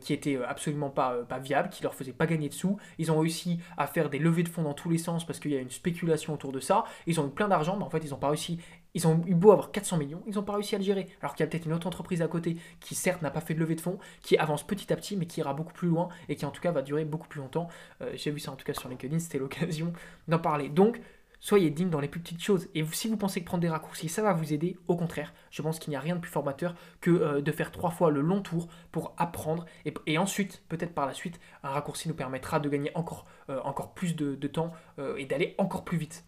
qui 0.00 0.12
était 0.12 0.38
absolument 0.46 0.90
pas, 0.90 1.22
pas 1.28 1.38
viable, 1.38 1.70
qui 1.70 1.82
leur 1.82 1.94
faisait 1.94 2.12
pas 2.12 2.26
gagner 2.26 2.48
de 2.48 2.54
sous. 2.54 2.76
Ils 2.98 3.10
ont 3.10 3.18
réussi 3.18 3.60
à 3.76 3.86
faire 3.86 4.10
des 4.10 4.18
levées 4.18 4.42
de 4.42 4.48
fonds 4.48 4.62
dans 4.62 4.74
tous 4.74 4.90
les 4.90 4.98
sens 4.98 5.24
parce 5.26 5.38
qu'il 5.38 5.52
y 5.52 5.56
a 5.56 5.60
une 5.60 5.70
spéculation 5.70 6.34
autour 6.34 6.52
de 6.52 6.60
ça. 6.60 6.84
Ils 7.06 7.20
ont 7.20 7.26
eu 7.26 7.30
plein 7.30 7.48
d'argent, 7.48 7.76
mais 7.76 7.84
en 7.84 7.90
fait, 7.90 8.04
ils 8.04 8.10
n'ont 8.10 8.16
pas 8.16 8.28
réussi. 8.28 8.58
Ils 8.94 9.08
ont 9.08 9.22
eu 9.26 9.34
beau 9.34 9.50
avoir 9.50 9.72
400 9.72 9.96
millions, 9.96 10.22
ils 10.26 10.34
n'ont 10.34 10.44
pas 10.44 10.54
réussi 10.54 10.76
à 10.76 10.78
le 10.78 10.84
gérer. 10.84 11.08
Alors 11.20 11.34
qu'il 11.34 11.44
y 11.44 11.48
a 11.48 11.50
peut-être 11.50 11.66
une 11.66 11.72
autre 11.72 11.88
entreprise 11.88 12.22
à 12.22 12.28
côté 12.28 12.56
qui, 12.78 12.94
certes, 12.94 13.22
n'a 13.22 13.30
pas 13.30 13.40
fait 13.40 13.54
de 13.54 13.58
levée 13.58 13.74
de 13.74 13.80
fonds, 13.80 13.98
qui 14.22 14.36
avance 14.36 14.64
petit 14.64 14.92
à 14.92 14.96
petit, 14.96 15.16
mais 15.16 15.26
qui 15.26 15.40
ira 15.40 15.52
beaucoup 15.52 15.72
plus 15.72 15.88
loin 15.88 16.08
et 16.28 16.36
qui, 16.36 16.46
en 16.46 16.50
tout 16.52 16.60
cas, 16.60 16.70
va 16.70 16.82
durer 16.82 17.04
beaucoup 17.04 17.26
plus 17.26 17.40
longtemps. 17.40 17.68
Euh, 18.02 18.12
j'ai 18.14 18.30
vu 18.30 18.38
ça, 18.38 18.52
en 18.52 18.56
tout 18.56 18.64
cas, 18.64 18.74
sur 18.74 18.88
LinkedIn, 18.88 19.18
c'était 19.18 19.38
l'occasion 19.38 19.92
d'en 20.28 20.38
parler. 20.38 20.68
Donc, 20.68 21.00
Soyez 21.44 21.68
digne 21.68 21.90
dans 21.90 22.00
les 22.00 22.08
plus 22.08 22.20
petites 22.20 22.42
choses. 22.42 22.70
Et 22.74 22.82
si 22.92 23.06
vous 23.06 23.18
pensez 23.18 23.40
que 23.40 23.44
prendre 23.44 23.60
des 23.60 23.68
raccourcis, 23.68 24.08
ça 24.08 24.22
va 24.22 24.32
vous 24.32 24.54
aider, 24.54 24.78
au 24.88 24.96
contraire, 24.96 25.34
je 25.50 25.60
pense 25.60 25.78
qu'il 25.78 25.90
n'y 25.90 25.96
a 25.96 26.00
rien 26.00 26.14
de 26.14 26.20
plus 26.20 26.30
formateur 26.30 26.74
que 27.02 27.10
euh, 27.10 27.42
de 27.42 27.52
faire 27.52 27.70
trois 27.70 27.90
fois 27.90 28.10
le 28.10 28.22
long 28.22 28.40
tour 28.40 28.66
pour 28.92 29.12
apprendre. 29.18 29.66
Et, 30.06 30.16
ensuite, 30.16 30.62
peut-être 30.70 30.94
par 30.94 31.04
la 31.04 31.12
suite, 31.12 31.38
un 31.62 31.68
raccourci 31.68 32.08
nous 32.08 32.14
permettra 32.14 32.60
de 32.60 32.68
gagner 32.70 32.90
encore, 32.94 33.26
euh, 33.50 33.60
plus 33.94 34.16
de, 34.16 34.46
temps 34.46 34.72
euh, 34.98 35.18
et 35.18 35.26
d'aller 35.26 35.54
encore 35.58 35.84
plus 35.84 35.98
vite. 35.98 36.24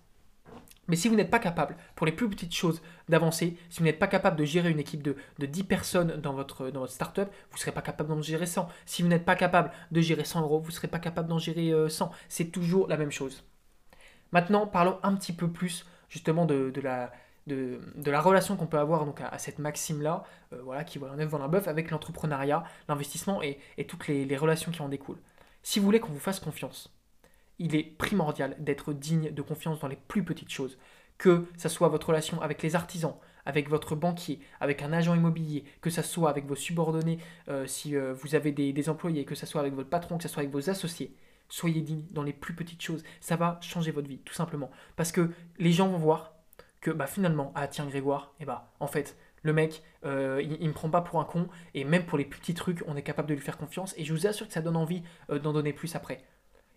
Mais 0.87 0.97
si 0.97 1.09
vous 1.09 1.17
n'êtes 1.17 1.31
pas 1.31 1.39
capable, 1.39 1.79
pour 1.95 2.05
les 2.05 2.13
plus 2.13 2.29
petites 2.29 2.55
choses, 2.55 2.83
d'avancer, 3.09 3.57
si 3.71 3.79
vous 3.79 3.87
n'êtes 3.87 3.99
pas 3.99 4.09
capable 4.09 4.37
de 4.37 4.45
gérer 4.45 4.71
une 4.71 4.81
équipe 4.81 5.03
de, 5.03 5.17
de 5.39 5.47
10 5.47 5.65
personnes 5.65 6.21
dans 6.21 6.35
votre, 6.35 6.69
dans 6.69 6.81
votre 6.81 6.93
startup, 6.93 7.31
vous 7.49 7.57
ne 7.57 7.61
serez 7.61 7.73
pas 7.73 7.81
capable 7.81 8.11
d'en 8.11 8.21
gérer 8.21 8.45
100. 8.45 8.69
Si 8.85 9.01
vous 9.01 9.09
n'êtes 9.09 9.25
pas 9.25 9.35
capable 9.35 9.71
de 9.93 10.03
gérer 10.03 10.25
100 10.25 10.43
euros, 10.43 10.61
vous 10.61 10.69
ne 10.69 10.75
serez 10.75 10.89
pas 10.89 10.99
capable 10.99 11.29
d'en 11.29 11.39
gérer 11.39 11.73
100. 11.89 12.11
C'est 12.29 12.53
toujours 12.53 12.87
la 12.87 12.99
même 12.99 13.11
chose. 13.11 13.43
Maintenant, 14.37 14.67
parlons 14.67 14.99
un 15.03 15.15
petit 15.15 15.33
peu 15.33 15.49
plus 15.49 15.87
justement 16.11 16.45
de, 16.45 16.71
la, 16.83 18.21
relation 18.21 18.55
qu'on 18.55 18.67
peut 18.67 18.79
avoir 18.79 19.07
donc 19.07 19.23
à, 19.23 19.39
cette 19.39 19.59
maxime-là, 19.59 20.25
euh, 20.53 20.61
voilà, 20.63 20.85
qui 20.85 20.99
voit 20.99 21.09
un 21.09 21.19
œuf 21.19 21.31
dans 21.31 21.49
bœuf 21.49 21.69
avec 21.69 21.91
l'entrepreneuriat, 21.91 22.63
l'investissement 22.87 23.41
et, 23.43 23.59
toutes 23.89 24.09
les, 24.09 24.37
relations 24.37 24.73
qui 24.73 24.83
en 24.83 24.91
découlent. 24.91 25.23
Si 25.63 25.79
vous 25.79 25.87
voulez 25.87 26.01
qu'on 26.01 26.13
vous 26.13 26.21
fasse 26.21 26.39
confiance, 26.39 26.95
il 27.59 27.75
est 27.75 27.83
primordial 27.83 28.55
d'être 28.59 28.93
digne 28.93 29.31
de 29.31 29.41
confiance 29.41 29.81
dans 29.81 29.89
les 29.89 29.97
plus 29.97 30.23
petites 30.23 30.51
choses. 30.51 30.77
Que 31.17 31.47
ce 31.57 31.71
soit 31.71 31.89
votre 31.89 32.09
relation 32.09 32.43
avec 32.43 32.63
les 32.63 32.77
artisans, 32.77 33.15
avec 33.47 33.71
votre 33.71 33.97
banquier, 33.97 34.41
avec 34.61 34.83
un 34.83 34.93
agent 34.93 35.15
immobilier, 35.15 35.65
que 35.81 35.89
ce 35.89 36.03
soit 36.03 36.29
avec 36.29 36.45
vos 36.45 36.57
subordonnés, 36.57 37.21
euh, 37.49 37.67
si 37.67 37.97
euh, 37.97 38.13
vous 38.13 38.35
avez 38.35 38.53
des, 38.53 38.75
des 38.75 38.89
employés, 38.91 39.25
que 39.25 39.35
ce 39.35 39.47
soit 39.47 39.63
avec 39.63 39.73
votre 39.73 39.89
patron, 39.89 40.19
que 40.19 40.25
ce 40.25 40.29
soit 40.29 40.41
avec 40.41 40.53
vos 40.53 40.69
associés 40.69 41.17
soyez 41.49 41.81
digne 41.81 42.05
dans 42.11 42.23
les 42.23 42.33
plus 42.33 42.55
petites 42.55 42.83
choses. 42.83 43.03
Ça 43.21 43.37
va 43.37 43.59
changer 43.63 43.91
votre 43.91 44.09
vie, 44.09 44.19
tout 44.19 44.35
simplement. 44.35 44.71
Parce 44.97 45.13
que 45.13 45.31
les 45.59 45.73
gens 45.73 45.89
vont 45.89 45.99
voir 45.99 46.35
que 46.81 46.91
bah, 46.91 47.07
finalement, 47.07 47.53
ah 47.55 47.69
tiens 47.69 47.87
Grégoire, 47.87 48.35
et 48.39 48.43
eh 48.43 48.47
bah 48.47 48.73
en 48.81 48.87
fait, 48.87 49.17
le 49.43 49.53
mec, 49.53 49.83
euh, 50.05 50.43
il, 50.43 50.61
ne 50.61 50.69
me 50.69 50.73
prend 50.73 50.91
pas 50.91 51.01
pour 51.01 51.21
un 51.21 51.25
con, 51.25 51.49
et 51.75 51.85
même 51.85 52.05
pour 52.05 52.19
les 52.19 52.25
petits 52.25 52.55
trucs, 52.55 52.83
on 52.87 52.97
est 52.97 53.03
capable 53.03 53.29
de 53.29 53.35
lui 53.35 53.41
faire 53.41 53.59
confiance, 53.59 53.95
et 53.97 54.05
je 54.05 54.13
vous 54.13 54.27
assure 54.27 54.47
que 54.47 54.53
ça 54.53 54.61
donne 54.61 54.77
envie 54.77 55.03
euh, 55.31 55.39
d'en 55.39 55.53
donner 55.53 55.73
plus 55.73 55.95
après. 55.95 56.25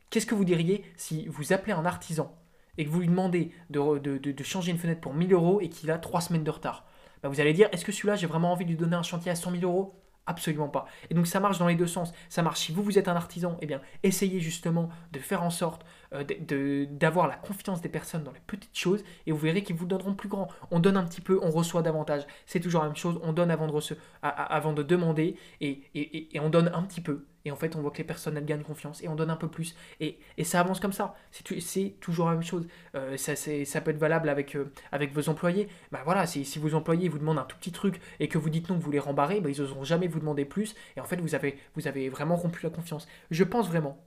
Qu'est-ce 0.09 0.25
que 0.25 0.35
vous 0.35 0.45
diriez 0.45 0.83
si 0.95 1.27
vous 1.27 1.53
appelez 1.53 1.73
un 1.73 1.85
artisan 1.85 2.35
et 2.77 2.85
que 2.85 2.89
vous 2.89 3.01
lui 3.01 3.07
demandez 3.07 3.51
de, 3.69 4.43
changer 4.43 4.71
une 4.71 4.77
fenêtre 4.77 5.01
pour 5.01 5.13
1000 5.13 5.33
euros 5.33 5.61
et 5.61 5.69
qu'il 5.69 5.91
a 5.91 5.97
3 5.97 6.21
semaines 6.21 6.43
de 6.43 6.51
retard? 6.51 6.85
Bah, 7.21 7.29
Vous 7.29 7.39
allez 7.39 7.53
dire, 7.53 7.69
est-ce 7.71 7.85
que 7.85 7.91
celui-là, 7.91 8.15
j'ai 8.15 8.27
vraiment 8.27 8.51
envie 8.51 8.65
de 8.65 8.69
lui 8.69 8.77
donner 8.77 8.95
un 8.95 9.03
chantier 9.03 9.31
à 9.31 9.35
100 9.35 9.51
000 9.51 9.63
euros? 9.63 9.93
Absolument 10.29 10.69
pas. 10.69 10.85
Et 11.09 11.15
donc 11.15 11.25
ça 11.25 11.39
marche 11.39 11.57
dans 11.57 11.67
les 11.67 11.73
deux 11.73 11.87
sens. 11.87 12.13
Ça 12.29 12.43
marche 12.43 12.59
si 12.59 12.71
vous, 12.71 12.83
vous 12.83 12.99
êtes 12.99 13.07
un 13.07 13.15
artisan, 13.15 13.57
eh 13.61 13.65
bien, 13.65 13.81
essayez 14.03 14.39
justement 14.39 14.89
de 15.11 15.17
faire 15.17 15.41
en 15.41 15.49
sorte 15.49 15.83
d'avoir 16.11 17.27
la 17.27 17.35
confiance 17.35 17.81
des 17.81 17.89
personnes 17.89 18.23
dans 18.23 18.31
les 18.31 18.41
petites 18.47 18.77
choses 18.77 19.03
et 19.27 19.31
vous 19.31 19.37
verrez 19.37 19.63
qu'ils 19.63 19.75
vous 19.75 19.85
donneront 19.85 20.13
plus 20.13 20.29
grand. 20.29 20.47
On 20.71 20.79
donne 20.79 20.97
un 20.97 21.03
petit 21.03 21.21
peu, 21.21 21.39
on 21.41 21.51
reçoit 21.51 21.81
davantage. 21.81 22.23
C'est 22.45 22.59
toujours 22.59 22.81
la 22.81 22.87
même 22.87 22.95
chose. 22.95 23.19
On 23.23 23.33
donne 23.33 23.51
avant 23.51 23.67
de, 23.67 23.73
avant 24.21 24.73
de 24.73 24.83
demander 24.83 25.35
et, 25.61 25.83
et 25.93 26.39
on 26.39 26.49
donne 26.49 26.71
un 26.73 26.83
petit 26.83 27.01
peu. 27.01 27.25
Et 27.45 27.51
en 27.51 27.55
fait, 27.55 27.75
on 27.75 27.81
voit 27.81 27.91
que 27.91 27.97
les 27.97 28.03
personnes, 28.03 28.37
elles 28.37 28.45
gagnent 28.45 28.63
confiance 28.63 29.01
et 29.01 29.07
on 29.07 29.15
donne 29.15 29.29
un 29.29 29.35
peu 29.35 29.47
plus. 29.47 29.75
Et, 29.99 30.19
et 30.37 30.43
ça 30.43 30.59
avance 30.59 30.79
comme 30.79 30.91
ça. 30.91 31.15
C'est 31.31 31.99
toujours 31.99 32.27
la 32.27 32.33
même 32.33 32.43
chose. 32.43 32.67
Euh, 32.95 33.17
ça, 33.17 33.35
ça 33.35 33.81
peut 33.81 33.91
être 33.91 33.97
valable 33.97 34.29
avec, 34.29 34.55
euh, 34.55 34.71
avec 34.91 35.13
vos 35.13 35.29
employés. 35.29 35.67
Bah 35.91 36.01
voilà, 36.03 36.25
si, 36.27 36.43
vos 36.59 36.73
employés 36.75 37.09
vous 37.09 37.19
demandent 37.19 37.39
un 37.39 37.45
tout 37.45 37.57
petit 37.57 37.71
truc 37.71 38.01
et 38.19 38.27
que 38.27 38.37
vous 38.37 38.49
dites 38.49 38.69
non, 38.69 38.77
vous 38.77 38.91
les 38.91 38.99
rembarrez, 38.99 39.41
bah, 39.41 39.49
ils 39.49 39.59
n'oseront 39.61 39.83
jamais 39.83 40.07
vous 40.07 40.19
demander 40.19 40.45
plus. 40.45 40.75
Et 40.97 40.99
en 40.99 41.05
fait, 41.05 41.19
vous 41.21 41.35
avez, 41.35 41.57
vous 41.75 41.87
avez 41.87 42.09
vraiment 42.09 42.35
rompu 42.35 42.59
la 42.63 42.69
confiance. 42.69 43.07
Je 43.31 43.43
pense 43.43 43.67
vraiment 43.67 43.97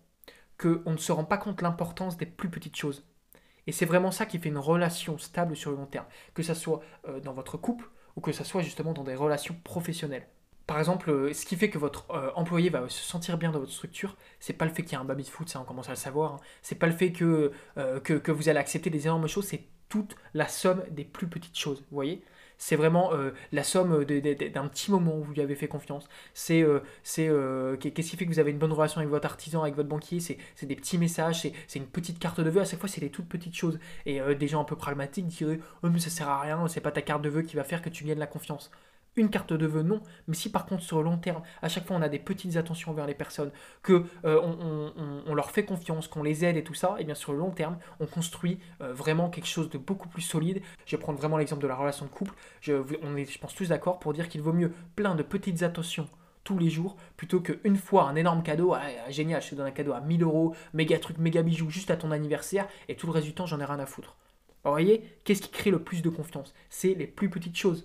qu'on 0.62 0.92
ne 0.92 0.96
se 0.96 1.12
rend 1.12 1.24
pas 1.24 1.38
compte 1.38 1.62
l'importance 1.62 2.16
des 2.16 2.26
plus 2.26 2.48
petites 2.48 2.76
choses. 2.76 3.04
Et 3.66 3.72
c'est 3.72 3.86
vraiment 3.86 4.10
ça 4.10 4.26
qui 4.26 4.38
fait 4.38 4.48
une 4.48 4.58
relation 4.58 5.18
stable 5.18 5.56
sur 5.56 5.70
le 5.70 5.76
long 5.76 5.86
terme, 5.86 6.06
que 6.34 6.42
ce 6.42 6.54
soit 6.54 6.80
euh, 7.08 7.20
dans 7.20 7.32
votre 7.32 7.56
couple 7.56 7.88
ou 8.16 8.20
que 8.20 8.32
ce 8.32 8.44
soit 8.44 8.62
justement 8.62 8.92
dans 8.92 9.04
des 9.04 9.14
relations 9.14 9.56
professionnelles. 9.64 10.26
Par 10.66 10.78
exemple, 10.78 11.10
euh, 11.10 11.32
ce 11.32 11.44
qui 11.44 11.56
fait 11.56 11.70
que 11.70 11.78
votre 11.78 12.10
euh, 12.10 12.30
employé 12.34 12.70
va 12.70 12.88
se 12.88 13.02
sentir 13.02 13.38
bien 13.38 13.50
dans 13.50 13.60
votre 13.60 13.72
structure, 13.72 14.16
c'est 14.40 14.52
pas 14.52 14.64
le 14.64 14.72
fait 14.72 14.82
qu'il 14.82 14.92
y 14.92 14.96
a 14.96 15.00
un 15.00 15.04
baby 15.04 15.24
foot, 15.24 15.48
ça 15.48 15.60
on 15.60 15.64
commence 15.64 15.88
à 15.88 15.92
le 15.92 15.96
savoir. 15.96 16.34
Hein. 16.34 16.40
C'est 16.62 16.76
pas 16.76 16.86
le 16.86 16.92
fait 16.92 17.12
que, 17.12 17.52
que, 17.76 18.14
que, 18.14 18.32
vous 18.32 18.48
allez 18.48 18.58
accepter 18.58 18.90
des 18.90 19.06
énormes 19.06 19.28
choses, 19.28 19.46
c'est 19.46 19.64
toute 19.88 20.16
la 20.34 20.48
somme 20.48 20.82
des 20.90 21.04
plus 21.04 21.28
petites 21.28 21.58
choses. 21.58 21.80
Vous 21.90 21.94
voyez 21.94 22.24
c'est 22.62 22.76
vraiment 22.76 23.12
euh, 23.12 23.32
la 23.50 23.64
somme 23.64 24.04
d'un 24.04 24.68
petit 24.68 24.92
moment 24.92 25.16
où 25.16 25.24
vous 25.24 25.32
lui 25.32 25.40
avez 25.40 25.56
fait 25.56 25.66
confiance. 25.66 26.08
C'est 26.32 26.62
euh, 26.62 26.78
euh, 27.18 27.76
qu'est-ce 27.76 28.10
qui 28.10 28.16
fait 28.16 28.24
que 28.24 28.30
vous 28.30 28.38
avez 28.38 28.52
une 28.52 28.58
bonne 28.58 28.70
relation 28.70 29.00
avec 29.00 29.10
votre 29.10 29.26
artisan, 29.26 29.62
avec 29.62 29.74
votre 29.74 29.88
banquier? 29.88 30.20
C'est 30.20 30.38
des 30.62 30.76
petits 30.76 30.96
messages, 30.96 31.40
c'est 31.66 31.78
une 31.80 31.86
petite 31.86 32.20
carte 32.20 32.40
de 32.40 32.48
vœux. 32.48 32.60
À 32.60 32.64
chaque 32.64 32.78
fois, 32.78 32.88
c'est 32.88 33.00
des 33.00 33.10
toutes 33.10 33.28
petites 33.28 33.56
choses. 33.56 33.80
Et 34.06 34.20
des 34.36 34.46
gens 34.46 34.60
un 34.60 34.64
peu 34.64 34.76
pragmatiques 34.76 35.26
diraient 35.26 35.58
Oh, 35.82 35.88
mais 35.90 35.98
ça 35.98 36.10
sert 36.10 36.28
à 36.28 36.40
rien, 36.40 36.68
c'est 36.68 36.80
pas 36.80 36.92
ta 36.92 37.02
carte 37.02 37.22
de 37.22 37.28
vœux 37.30 37.42
qui 37.42 37.56
va 37.56 37.64
faire 37.64 37.82
que 37.82 37.90
tu 37.90 38.04
gagnes 38.04 38.20
la 38.20 38.28
confiance 38.28 38.70
une 39.16 39.28
carte 39.28 39.52
de 39.52 39.66
vœux, 39.66 39.82
non. 39.82 40.00
Mais 40.26 40.34
si 40.34 40.50
par 40.50 40.66
contre 40.66 40.82
sur 40.82 40.98
le 40.98 41.04
long 41.04 41.18
terme, 41.18 41.42
à 41.60 41.68
chaque 41.68 41.86
fois 41.86 41.96
on 41.96 42.02
a 42.02 42.08
des 42.08 42.18
petites 42.18 42.56
attentions 42.56 42.90
envers 42.90 43.06
les 43.06 43.14
personnes, 43.14 43.50
que 43.82 44.04
euh, 44.24 44.40
on, 45.26 45.34
leur 45.34 45.50
fait 45.50 45.64
confiance, 45.64 46.08
qu'on 46.08 46.22
les 46.22 46.44
aide 46.44 46.56
et 46.56 46.64
tout 46.64 46.74
ça, 46.74 46.94
et 46.98 47.02
eh 47.02 47.04
bien 47.04 47.14
sur 47.14 47.32
le 47.32 47.38
long 47.38 47.50
terme, 47.50 47.78
on 48.00 48.06
construit 48.06 48.58
euh, 48.80 48.92
vraiment 48.92 49.30
quelque 49.30 49.48
chose 49.48 49.70
de 49.70 49.78
beaucoup 49.78 50.08
plus 50.08 50.22
solide. 50.22 50.62
Je 50.86 50.96
vais 50.96 51.02
prendre 51.02 51.18
vraiment 51.18 51.36
l'exemple 51.36 51.62
de 51.62 51.68
la 51.68 51.74
relation 51.74 52.06
de 52.06 52.10
couple. 52.10 52.34
Je, 52.60 52.74
on 53.02 53.16
est, 53.16 53.30
je 53.30 53.38
pense, 53.38 53.54
tous 53.54 53.68
d'accord 53.68 53.98
pour 53.98 54.12
dire 54.12 54.28
qu'il 54.28 54.42
vaut 54.42 54.52
mieux 54.52 54.72
plein 54.96 55.14
de 55.14 55.22
petites 55.22 55.62
attentions 55.62 56.08
tous 56.44 56.58
les 56.58 56.70
jours 56.70 56.96
plutôt 57.16 57.40
qu'une 57.40 57.76
fois 57.76 58.08
un 58.08 58.16
énorme 58.16 58.42
cadeau, 58.42 58.74
ah, 58.74 58.82
génial, 59.10 59.42
je 59.42 59.50
te 59.50 59.54
donne 59.54 59.66
un 59.66 59.72
cadeau 59.72 59.92
à 59.92 60.00
1000 60.00 60.22
euros, 60.22 60.54
méga 60.74 60.98
truc, 60.98 61.18
méga 61.18 61.42
bijou 61.42 61.70
juste 61.70 61.90
à 61.90 61.96
ton 61.96 62.10
anniversaire, 62.10 62.66
et 62.88 62.96
tout 62.96 63.06
le 63.06 63.12
reste 63.12 63.26
du 63.26 63.34
temps, 63.34 63.46
j'en 63.46 63.60
ai 63.60 63.64
rien 63.64 63.78
à 63.78 63.86
foutre. 63.86 64.16
vous 64.64 64.70
voyez, 64.70 65.04
qu'est-ce 65.24 65.42
qui 65.42 65.50
crée 65.50 65.70
le 65.70 65.82
plus 65.82 66.02
de 66.02 66.08
confiance? 66.08 66.52
C'est 66.68 66.94
les 66.94 67.06
plus 67.06 67.30
petites 67.30 67.56
choses. 67.56 67.84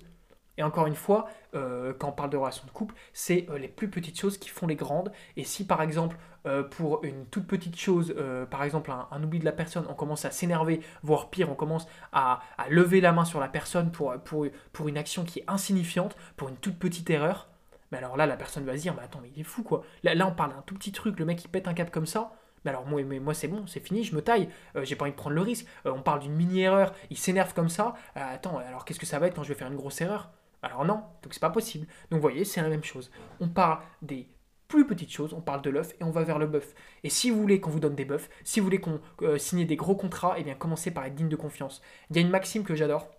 Et 0.58 0.64
encore 0.64 0.88
une 0.88 0.96
fois, 0.96 1.30
euh, 1.56 1.94
quand 1.98 2.10
on 2.10 2.12
parle 2.12 2.30
de 2.30 2.38
relation 2.38 2.66
de 2.66 2.72
couple, 2.72 2.96
c'est 3.14 3.48
euh, 3.50 3.58
les 3.58 3.68
plus 3.68 3.90
petites 3.90 4.20
choses 4.20 4.38
qui 4.38 4.50
font 4.50 4.68
les 4.68 4.76
grandes. 4.76 5.12
Et 5.36 5.44
si 5.44 5.66
par 5.66 5.82
exemple, 5.82 6.18
euh, 6.46 6.64
pour 6.64 7.04
une 7.04 7.26
toute 7.28 7.46
petite 7.46 7.78
chose, 7.78 8.16
par 8.50 8.64
exemple 8.64 8.92
un, 8.92 9.24
oubli 9.24 9.40
de 9.40 9.46
la 9.46 9.52
personne, 9.52 9.86
on 9.90 9.94
commence 9.94 10.26
à 10.26 10.32
s'énerver, 10.32 10.82
voire 11.04 11.30
pire, 11.30 11.50
on 11.50 11.56
commence 11.56 11.88
à, 12.12 12.42
lever 12.70 13.02
la 13.02 13.12
main 13.12 13.26
sur 13.26 13.40
la 13.40 13.48
personne 13.48 13.92
pour, 13.92 14.14
pour, 14.24 14.48
pour, 14.74 14.88
une 14.88 14.98
action 14.98 15.24
qui 15.24 15.40
est 15.40 15.46
insignifiante, 15.48 16.16
pour 16.36 16.50
une 16.50 16.58
toute 16.58 16.78
petite 16.80 17.10
erreur, 17.10 17.48
mais 17.92 17.98
alors 18.00 18.18
là, 18.18 18.26
la 18.26 18.36
personne 18.36 18.66
va 18.66 18.76
se 18.76 18.82
dire, 18.82 18.94
mais 18.96 19.04
attends, 19.04 19.20
mais 19.22 19.32
il 19.36 19.40
est 19.40 19.46
fou 19.46 19.64
quoi. 19.64 19.84
Là, 20.04 20.28
on 20.28 20.32
parle 20.32 20.52
d'un 20.52 20.62
tout 20.66 20.76
petit 20.76 20.92
truc, 20.92 21.20
le 21.20 21.26
mec 21.26 21.44
il 21.44 21.50
pète 21.50 21.68
un 21.68 21.74
cap 21.74 21.92
comme 21.92 22.06
ça. 22.06 22.34
Mais 22.66 22.72
alors 22.72 22.86
moi, 22.86 23.02
moi 23.04 23.34
c'est 23.34 23.48
bon, 23.48 23.66
c'est 23.68 23.80
fini, 23.80 24.04
je 24.04 24.16
me 24.16 24.22
taille, 24.22 24.50
j'ai 24.84 24.96
pas 24.96 25.04
envie 25.04 25.12
de 25.12 25.18
prendre 25.18 25.36
le 25.36 25.42
risque. 25.42 25.68
on 25.86 26.02
parle 26.02 26.20
d'une 26.20 26.34
mini 26.34 26.62
erreur, 26.62 26.94
il 27.10 27.18
s'énerve 27.18 27.54
comme 27.54 27.70
ça. 27.70 27.94
attends, 28.16 28.58
alors 28.58 28.84
qu'est-ce 28.84 29.00
que 29.00 29.06
ça 29.06 29.20
va 29.20 29.28
être 29.28 29.36
quand 29.36 29.44
je 29.44 29.50
vais 29.50 29.56
faire 29.56 29.68
une 29.68 29.78
grosse 29.78 30.02
erreur? 30.02 30.30
Alors 30.62 30.86
non, 30.86 31.04
donc 31.22 31.34
c'est 31.34 31.40
pas 31.40 31.50
possible. 31.50 31.88
Donc 32.10 32.18
vous 32.18 32.22
voyez, 32.22 32.46
c'est 32.46 32.62
la 32.62 32.70
même 32.70 32.84
chose. 32.84 33.12
On 33.40 33.48
parle 33.48 33.80
des 34.02 34.28
plus 34.68 34.86
petites 34.86 35.12
choses, 35.12 35.34
on 35.34 35.42
parle 35.42 35.62
de 35.62 35.70
l'œuf 35.70 35.94
et 36.00 36.04
on 36.04 36.12
va 36.12 36.24
vers 36.24 36.40
le 36.40 36.48
bœuf. 36.48 36.74
Et 37.04 37.10
si 37.10 37.30
vous 37.30 37.40
voulez 37.40 37.62
qu'on 37.62 37.70
vous 37.70 37.80
donne 37.80 37.96
des 37.96 38.06
bœufs, 38.06 38.30
si 38.44 38.60
vous 38.60 38.66
voulez 38.66 38.80
qu'on 38.80 39.00
euh, 39.22 39.38
signe 39.38 39.66
des 39.66 39.76
gros 39.76 39.96
contrats, 39.96 40.36
eh 40.38 40.44
bien 40.44 40.56
commencez 40.56 40.92
par 40.92 41.06
être 41.06 41.16
digne 41.16 41.30
de 41.30 41.36
confiance. 41.36 41.82
Il 42.10 42.18
y 42.18 42.20
a 42.20 42.22
une 42.22 42.30
maxime 42.30 42.64
que 42.64 42.76
j'adore, 42.76 43.10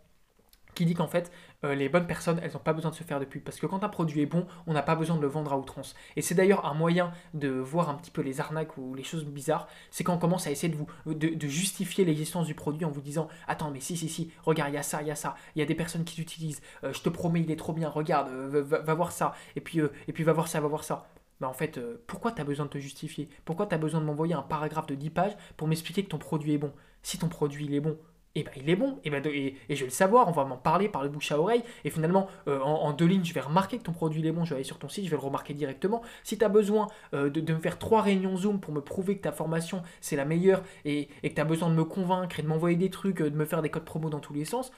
qui 0.79 0.87
dit 0.87 0.95
qu'en 0.95 1.09
fait, 1.09 1.33
euh, 1.65 1.75
les 1.75 1.89
bonnes 1.89 2.07
personnes, 2.07 2.39
elles 2.41 2.53
n'ont 2.53 2.61
pas 2.61 2.73
besoin 2.73 2.93
de 2.93 2.97
se 2.97 3.03
faire 3.03 3.19
de 3.19 3.25
pub. 3.25 3.43
Parce 3.43 3.59
que 3.59 3.67
quand 3.67 3.83
un 3.83 3.89
produit 3.89 4.23
est 4.23 4.27
bon, 4.27 4.47
on 4.67 4.73
n'a 4.73 4.83
pas 4.83 4.95
besoin 4.95 5.17
de 5.17 5.21
le 5.21 5.27
vendre 5.27 5.53
à 5.53 5.59
outrance. 5.59 5.97
Et 6.15 6.23
c'est 6.23 6.37
d'ailleurs 6.37 6.65
un 6.67 6.75
moyen 6.75 7.13
de 7.35 7.49
voir 7.49 7.91
un 7.91 7.95
petit 7.95 8.13
peu 8.13 8.23
les 8.23 8.41
arnaques 8.41 8.79
ou 8.79 8.95
les 8.95 9.03
choses 9.03 9.25
bizarres, 9.25 9.67
c'est 9.91 10.05
quand 10.05 10.15
on 10.15 10.19
commence 10.19 10.47
à 10.47 10.53
essayer 10.53 10.73
de, 10.73 10.77
vous, 10.77 10.87
de, 11.15 11.49
justifier 11.49 12.05
l'existence 12.05 12.47
du 12.47 12.55
produit 12.55 12.85
en 12.85 12.91
vous 12.91 13.01
disant 13.01 13.27
Attends, 13.49 13.73
mais 13.73 13.81
si, 13.81 13.97
si, 13.97 14.09
si, 14.09 14.31
regarde, 14.45 14.71
il 14.71 14.77
y 14.77 14.79
a 14.79 14.83
ça, 14.85 15.03
il 15.03 15.09
y 15.09 15.11
a 15.11 15.17
ça, 15.17 15.35
il 15.57 15.59
y 15.59 15.63
a 15.63 15.67
des 15.67 15.75
personnes 15.75 16.05
qui 16.05 16.19
l'utilisent, 16.21 16.63
euh, 16.85 16.93
je 16.93 17.01
te 17.01 17.09
promets, 17.09 17.41
il 17.41 17.51
est 17.51 17.57
trop 17.57 17.73
bien, 17.73 17.89
regarde, 17.89 18.29
euh, 18.29 18.63
va, 18.63 18.95
voir 18.95 19.11
ça, 19.11 19.35
et 19.57 19.61
puis, 19.61 19.81
et 20.07 20.13
puis 20.13 20.23
va 20.23 20.33
voir 20.33 20.47
ça, 20.47 20.61
va 20.61 20.69
voir 20.69 20.85
ça. 20.85 21.09
Mais 21.41 21.47
en 21.47 21.53
fait, 21.53 21.81
pourquoi 22.07 22.33
tu 22.33 22.41
as 22.41 22.45
besoin 22.45 22.67
de 22.67 22.71
te 22.71 22.79
justifier? 22.79 23.29
Pourquoi 23.45 23.67
tu 23.67 23.75
as 23.75 23.79
besoin 23.79 24.01
de 24.01 24.07
m'envoyer 24.07 24.35
un 24.35 24.43
paragraphe 24.43 24.87
de 24.87 24.97
10 24.97 25.11
pages 25.11 25.37
pour 25.57 25.69
m'expliquer 25.69 26.03
que 26.03 26.09
ton 26.09 26.19
produit 26.19 26.53
est 26.53 26.59
bon? 26.59 26.73
Si 27.03 27.17
ton 27.17 27.29
produit 27.29 27.65
il 27.65 27.75
est 27.75 27.81
bon, 27.81 27.97
et 28.35 28.41
eh 28.41 28.45
ben, 28.45 28.53
il 28.57 28.71
est 28.71 28.77
bon, 28.77 29.01
et, 29.05 29.11
ben, 29.11 29.25
et, 29.27 29.57
je 29.71 29.81
vais 29.81 29.87
le 29.87 29.91
savoir, 29.91 30.29
on 30.29 30.33
va 30.33 30.45
m'en 30.45 30.57
parler 30.57 30.89
par 30.89 31.03
le 31.03 31.09
bouche 31.09 31.33
à 31.33 31.41
oreille, 31.41 31.65
et 31.85 31.91
finalement, 31.91 32.29
euh, 32.47 32.61
en, 32.61 32.93
deux 32.93 33.07
lignes, 33.07 33.25
je 33.25 33.33
vais 33.33 33.41
remarquer 33.41 33.79
que 33.79 33.83
ton 33.83 33.93
produit 33.93 34.25
est 34.27 34.33
bon, 34.33 34.45
je 34.45 34.51
vais 34.51 34.57
aller 34.57 34.65
sur 34.65 34.79
ton 34.79 34.89
site, 34.89 35.07
je 35.07 35.11
vais 35.11 35.17
le 35.17 35.23
remarquer 35.23 35.55
directement. 35.55 36.03
Si 36.23 36.39
tu 36.39 36.45
as 36.45 36.49
besoin 36.49 36.89
euh, 37.15 37.31
de, 37.31 37.53
me 37.53 37.59
faire 37.59 37.79
trois 37.79 38.03
réunions 38.03 38.37
Zoom 38.37 38.61
pour 38.61 38.73
me 38.73 38.81
prouver 38.81 39.17
que 39.17 39.23
ta 39.23 39.33
formation, 39.33 39.83
c'est 40.01 40.15
la 40.15 40.25
meilleure, 40.25 40.63
et, 40.85 41.09
que 41.23 41.29
tu 41.29 41.41
as 41.41 41.45
besoin 41.45 41.71
de 41.71 41.75
me 41.75 41.85
convaincre 41.85 42.39
et 42.39 42.43
de 42.43 42.49
m'envoyer 42.49 42.77
des 42.77 42.91
trucs, 42.91 43.23
euh, 43.23 43.31
de 43.31 43.37
me 43.37 43.45
faire 43.45 43.63
des 43.63 43.71
codes 43.71 43.85
promo 43.85 44.11
dans 44.11 44.21
tous 44.21 44.35
les 44.35 44.45
sens, 44.45 44.71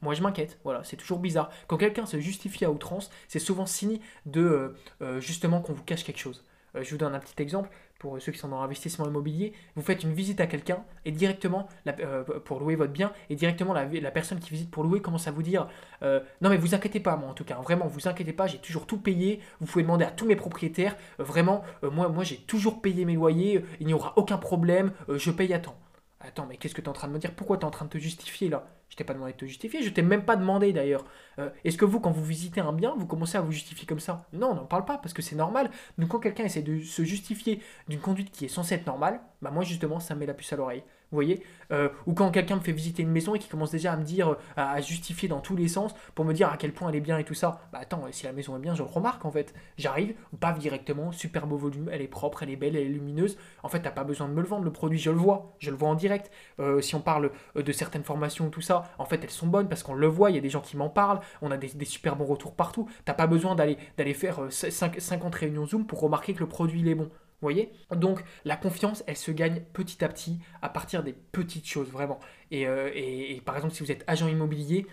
moi 0.00 0.14
je 0.14 0.22
m'inquiète, 0.22 0.58
voilà, 0.62 0.84
c'est 0.84 0.96
toujours 0.96 1.18
bizarre. 1.18 1.50
Quand 1.66 1.76
quelqu'un 1.76 2.06
se 2.06 2.20
justifie 2.20 2.64
à 2.64 2.70
outrance, 2.70 3.10
c'est 3.26 3.40
souvent 3.40 3.66
signe 3.66 3.98
de 4.26 4.76
justement 5.18 5.60
qu'on 5.60 5.72
vous 5.72 5.82
cache 5.82 6.04
quelque 6.04 6.20
chose. 6.20 6.44
je 6.80 6.88
vous 6.88 6.98
donne 6.98 7.16
un 7.16 7.18
petit 7.18 7.42
exemple 7.42 7.68
pour 7.98 8.20
ceux 8.20 8.32
qui 8.32 8.38
sont 8.38 8.48
dans 8.48 8.60
l'investissement 8.60 9.06
immobilier, 9.06 9.52
vous 9.74 9.82
faites 9.82 10.02
une 10.04 10.12
visite 10.12 10.40
à 10.40 10.46
quelqu'un 10.46 10.84
et 11.04 11.10
directement, 11.10 11.68
euh, 11.86 12.22
pour 12.44 12.60
louer 12.60 12.76
votre 12.76 12.92
bien, 12.92 13.12
et 13.28 13.34
directement 13.34 13.74
la, 13.74 14.10
personne 14.10 14.38
qui 14.38 14.50
visite 14.50 14.70
pour 14.70 14.84
louer 14.84 15.00
commence 15.00 15.26
à 15.26 15.32
vous 15.32 15.42
dire 15.42 15.68
euh, 16.02 16.20
Non, 16.40 16.50
mais 16.50 16.56
vous 16.56 16.74
inquiétez 16.74 17.00
pas, 17.00 17.16
moi 17.16 17.28
en 17.28 17.34
tout 17.34 17.44
cas, 17.44 17.56
vraiment, 17.56 17.86
vous 17.86 18.08
inquiétez 18.08 18.32
pas, 18.32 18.46
j'ai 18.46 18.58
toujours 18.58 18.86
tout 18.86 18.98
payé, 18.98 19.40
vous 19.60 19.66
pouvez 19.66 19.82
demander 19.82 20.04
à 20.04 20.10
tous 20.10 20.26
mes 20.26 20.36
propriétaires, 20.36 20.96
euh, 21.18 21.24
vraiment, 21.24 21.64
moi, 21.82 22.08
moi 22.08 22.24
j'ai 22.24 22.36
toujours 22.36 22.80
payé 22.80 23.04
mes 23.04 23.14
loyers, 23.14 23.64
il 23.80 23.86
n'y 23.86 23.94
aura 23.94 24.12
aucun 24.16 24.38
problème, 24.38 24.92
je 25.08 25.30
paye 25.30 25.52
à 25.52 25.58
temps. 25.58 25.76
Attends, 26.20 26.46
mais 26.46 26.56
qu'est-ce 26.56 26.74
que 26.74 26.80
tu 26.80 26.86
es 26.86 26.88
en 26.88 26.92
train 26.92 27.06
de 27.08 27.12
me 27.12 27.18
dire? 27.18 27.32
Pourquoi 27.34 27.58
tu 27.58 27.62
es 27.62 27.64
en 27.64 27.70
train 27.70 27.84
de 27.84 27.90
te 27.90 27.98
justifier 27.98 28.48
là? 28.48 28.66
Je 28.88 28.96
t'ai 28.96 29.04
pas 29.04 29.14
demandé 29.14 29.32
de 29.32 29.36
te 29.36 29.44
justifier, 29.44 29.82
je 29.82 29.90
t'ai 29.90 30.02
même 30.02 30.24
pas 30.24 30.34
demandé 30.34 30.72
d'ailleurs. 30.72 31.04
Euh, 31.38 31.50
est-ce 31.64 31.76
que 31.76 31.84
vous, 31.84 32.00
quand 32.00 32.10
vous 32.10 32.24
visitez 32.24 32.60
un 32.60 32.72
bien, 32.72 32.94
vous 32.96 33.06
commencez 33.06 33.38
à 33.38 33.40
vous 33.40 33.52
justifier 33.52 33.86
comme 33.86 34.00
ça? 34.00 34.26
Non, 34.32 34.50
on 34.50 34.54
n'en 34.54 34.66
parle 34.66 34.84
pas 34.84 34.98
parce 34.98 35.12
que 35.14 35.22
c'est 35.22 35.36
normal. 35.36 35.70
Donc 35.96 36.08
quand 36.08 36.18
quelqu'un 36.18 36.44
essaie 36.44 36.62
de 36.62 36.80
se 36.80 37.04
justifier 37.04 37.62
d'une 37.88 38.00
conduite 38.00 38.32
qui 38.32 38.46
est 38.46 38.48
censée 38.48 38.74
être 38.74 38.86
normale, 38.86 39.20
bah 39.42 39.50
moi 39.50 39.62
justement 39.62 40.00
ça 40.00 40.14
me 40.14 40.20
met 40.20 40.26
la 40.26 40.34
puce 40.34 40.52
à 40.52 40.56
l'oreille. 40.56 40.82
Vous 41.10 41.16
voyez 41.16 41.42
euh, 41.72 41.88
Ou 42.06 42.12
quand 42.12 42.30
quelqu'un 42.30 42.56
me 42.56 42.60
fait 42.60 42.72
visiter 42.72 43.02
une 43.02 43.10
maison 43.10 43.34
et 43.34 43.38
qui 43.38 43.48
commence 43.48 43.70
déjà 43.70 43.92
à 43.92 43.96
me 43.96 44.04
dire, 44.04 44.36
à 44.56 44.80
justifier 44.80 45.28
dans 45.28 45.40
tous 45.40 45.56
les 45.56 45.68
sens 45.68 45.94
pour 46.14 46.24
me 46.24 46.34
dire 46.34 46.50
à 46.50 46.56
quel 46.56 46.72
point 46.72 46.90
elle 46.90 46.96
est 46.96 47.00
bien 47.00 47.18
et 47.18 47.24
tout 47.24 47.34
ça. 47.34 47.60
Bah 47.72 47.78
attends, 47.80 48.04
si 48.10 48.24
la 48.24 48.32
maison 48.32 48.56
est 48.56 48.60
bien, 48.60 48.74
je 48.74 48.82
le 48.82 48.88
remarque 48.88 49.24
en 49.24 49.30
fait. 49.30 49.54
J'arrive, 49.78 50.14
paf 50.38 50.58
directement, 50.58 51.12
super 51.12 51.46
beau 51.46 51.56
volume, 51.56 51.88
elle 51.90 52.02
est 52.02 52.08
propre, 52.08 52.42
elle 52.42 52.50
est 52.50 52.56
belle, 52.56 52.76
elle 52.76 52.82
est 52.82 52.88
lumineuse. 52.88 53.38
En 53.62 53.68
fait, 53.68 53.80
t'as 53.80 53.90
pas 53.90 54.04
besoin 54.04 54.28
de 54.28 54.34
me 54.34 54.42
le 54.42 54.46
vendre, 54.46 54.64
le 54.64 54.72
produit, 54.72 54.98
je 54.98 55.10
le 55.10 55.16
vois. 55.16 55.54
Je 55.58 55.70
le 55.70 55.76
vois 55.76 55.88
en 55.88 55.94
direct. 55.94 56.30
Euh, 56.60 56.80
si 56.80 56.94
on 56.94 57.00
parle 57.00 57.30
euh, 57.56 57.62
de 57.62 57.72
certaines 57.72 58.04
formations, 58.04 58.50
tout 58.50 58.60
ça, 58.60 58.90
en 58.98 59.04
fait, 59.04 59.22
elles 59.22 59.30
sont 59.30 59.46
bonnes 59.46 59.68
parce 59.68 59.82
qu'on 59.82 59.94
le 59.94 60.06
voit, 60.06 60.30
il 60.30 60.36
y 60.36 60.38
a 60.38 60.42
des 60.42 60.50
gens 60.50 60.60
qui 60.60 60.76
m'en 60.76 60.90
parlent, 60.90 61.20
on 61.42 61.50
a 61.50 61.56
des, 61.56 61.84
super 61.84 62.16
bons 62.16 62.26
retours 62.26 62.54
partout. 62.54 62.88
T'as 63.04 63.14
pas 63.14 63.26
besoin 63.26 63.54
d'aller 63.54 64.14
faire 64.14 64.40
50 64.50 65.34
réunions 65.34 65.66
Zoom 65.66 65.86
pour 65.86 66.00
remarquer 66.00 66.34
que 66.34 66.40
le 66.40 66.48
produit 66.48 66.80
il 66.80 66.88
est 66.88 66.94
bon 66.94 67.10
voyez? 67.40 67.72
Donc 67.94 68.24
la 68.44 68.56
confiance, 68.56 69.04
elle 69.06 69.16
se 69.16 69.30
gagne 69.30 69.62
petit 69.72 70.04
à 70.04 70.08
petit 70.08 70.38
à 70.62 70.68
partir 70.68 71.02
des 71.02 71.12
petites 71.12 71.66
choses, 71.66 71.88
vraiment. 71.88 72.18
Euh, 72.52 72.90
et, 72.94 73.40
par 73.44 73.56
exemple, 73.56 73.74
si 73.74 73.82
vous 73.82 73.92
êtes 73.92 74.04
agent 74.06 74.28
immobilier, 74.28 74.86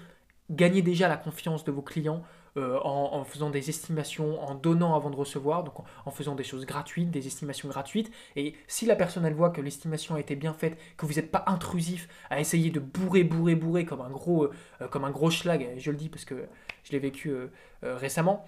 gagnez 0.50 0.82
déjà 0.82 1.08
la 1.08 1.18
confiance 1.18 1.64
de 1.64 1.72
vos 1.72 1.82
clients 1.82 2.24
euh, 2.58 2.80
en, 2.84 3.24
faisant 3.26 3.50
des 3.50 3.70
estimations, 3.70 4.42
en 4.42 4.56
donnant 4.56 4.96
avant 4.96 5.10
de 5.10 5.16
recevoir, 5.16 5.64
donc 5.64 5.74
en, 6.06 6.12
faisant 6.12 6.36
des 6.36 6.46
choses 6.46 6.66
gratuites, 6.66 7.12
des 7.12 7.28
estimations 7.28 7.68
gratuites. 7.68 8.12
Et 8.38 8.54
si 8.68 8.86
la 8.86 8.96
personne, 8.96 9.26
elle 9.26 9.34
voit 9.34 9.50
que 9.50 9.60
l'estimation 9.60 10.16
a 10.16 10.20
été 10.22 10.36
bien 10.38 10.54
faite, 10.54 10.78
que 10.96 11.06
vous 11.06 11.14
n'êtes 11.14 11.32
pas 11.32 11.44
intrusif 11.48 12.08
à 12.30 12.40
essayer 12.40 12.70
de 12.70 12.80
bourrer, 12.80 13.26
bourrer, 13.26 13.56
bourrer 13.56 13.86
comme 13.86 14.02
un 14.02 14.10
gros, 14.10 14.46
euh, 14.46 14.88
comme 14.90 15.04
un 15.04 15.12
gros 15.12 15.32
schlag, 15.32 15.68
je 15.78 15.92
le 15.92 15.98
dis 15.98 16.08
parce 16.08 16.24
que 16.24 16.48
je 16.84 16.92
l'ai 16.92 17.00
vécu 17.00 17.34
récemment, 17.82 18.46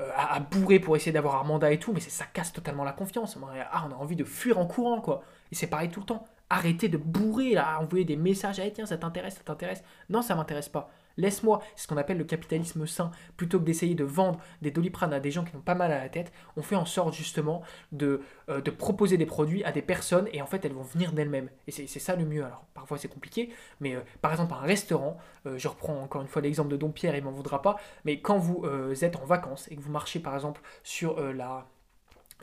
euh, 0.00 0.10
à, 0.16 0.40
bourrer 0.40 0.80
pour 0.80 0.96
essayer 0.96 1.12
d'avoir 1.12 1.40
un 1.40 1.44
mandat 1.44 1.72
et 1.72 1.78
tout, 1.78 1.92
mais 1.92 2.00
ça 2.00 2.24
casse 2.24 2.52
totalement 2.52 2.84
la 2.84 2.92
confiance. 2.92 3.36
Ah, 3.70 3.86
on 3.88 3.92
a 3.92 3.96
envie 3.96 4.16
de 4.16 4.24
fuir 4.24 4.58
en 4.58 4.66
courant, 4.66 5.00
quoi. 5.00 5.22
Et 5.52 5.54
c'est 5.54 5.66
pareil 5.66 5.90
tout 5.90 6.00
le 6.00 6.06
temps. 6.06 6.24
Arrêtez 6.48 6.88
de 6.88 6.96
bourrer, 6.96 7.54
là, 7.54 7.78
envoyer 7.80 8.04
des 8.04 8.16
messages. 8.16 8.60
Ah, 8.60 8.70
tiens, 8.70 8.86
ça 8.86 8.96
t'intéresse, 8.96 9.34
ça 9.34 9.42
t'intéresse. 9.44 9.84
Non, 10.08 10.22
ça 10.22 10.34
m'intéresse 10.34 10.68
pas. 10.68 10.90
Laisse-moi, 11.16 11.60
c'est 11.76 11.82
ce 11.82 11.88
qu'on 11.88 11.96
appelle 11.96 12.18
le 12.18 12.24
capitalisme 12.24 12.86
sain. 12.86 13.10
Plutôt 13.36 13.58
que 13.58 13.64
d'essayer 13.64 13.94
de 13.94 14.04
vendre 14.04 14.40
des 14.62 14.70
doliprane 14.70 15.12
à 15.12 15.20
des 15.20 15.30
gens 15.30 15.44
qui 15.44 15.54
n'ont 15.54 15.62
pas 15.62 15.74
mal 15.74 15.92
à 15.92 15.98
la 15.98 16.08
tête, 16.08 16.32
on 16.56 16.62
fait 16.62 16.76
en 16.76 16.84
sorte 16.84 17.14
justement 17.14 17.62
de, 17.92 18.20
euh, 18.48 18.60
proposer 18.78 19.16
des 19.16 19.26
produits 19.26 19.64
à 19.64 19.72
des 19.72 19.82
personnes 19.82 20.28
et 20.32 20.40
en 20.40 20.46
fait 20.46 20.64
elles 20.64 20.72
vont 20.72 20.82
venir 20.82 21.12
d'elles-mêmes. 21.12 21.50
Et 21.66 21.72
c'est 21.72 21.86
ça 21.86 22.16
le 22.16 22.24
mieux. 22.24 22.44
Alors 22.44 22.64
parfois 22.74 22.98
c'est 22.98 23.08
compliqué, 23.08 23.50
mais 23.80 23.94
euh, 23.94 24.00
par 24.20 24.32
exemple 24.32 24.54
un 24.54 24.60
restaurant, 24.60 25.18
euh, 25.46 25.58
je 25.58 25.68
reprends 25.68 26.00
encore 26.00 26.22
une 26.22 26.28
fois 26.28 26.42
l'exemple 26.42 26.70
de 26.70 26.76
Don 26.76 26.90
Pierre, 26.90 27.16
il 27.16 27.24
m'en 27.24 27.32
voudra 27.32 27.62
pas, 27.62 27.76
mais 28.04 28.20
quand 28.20 28.38
vous 28.38 28.64
êtes 29.02 29.16
en 29.16 29.24
vacances 29.24 29.68
et 29.70 29.76
que 29.76 29.80
vous 29.80 29.90
marchez 29.90 30.20
par 30.20 30.34
exemple 30.34 30.60
sur 30.82 31.20
la 31.20 31.66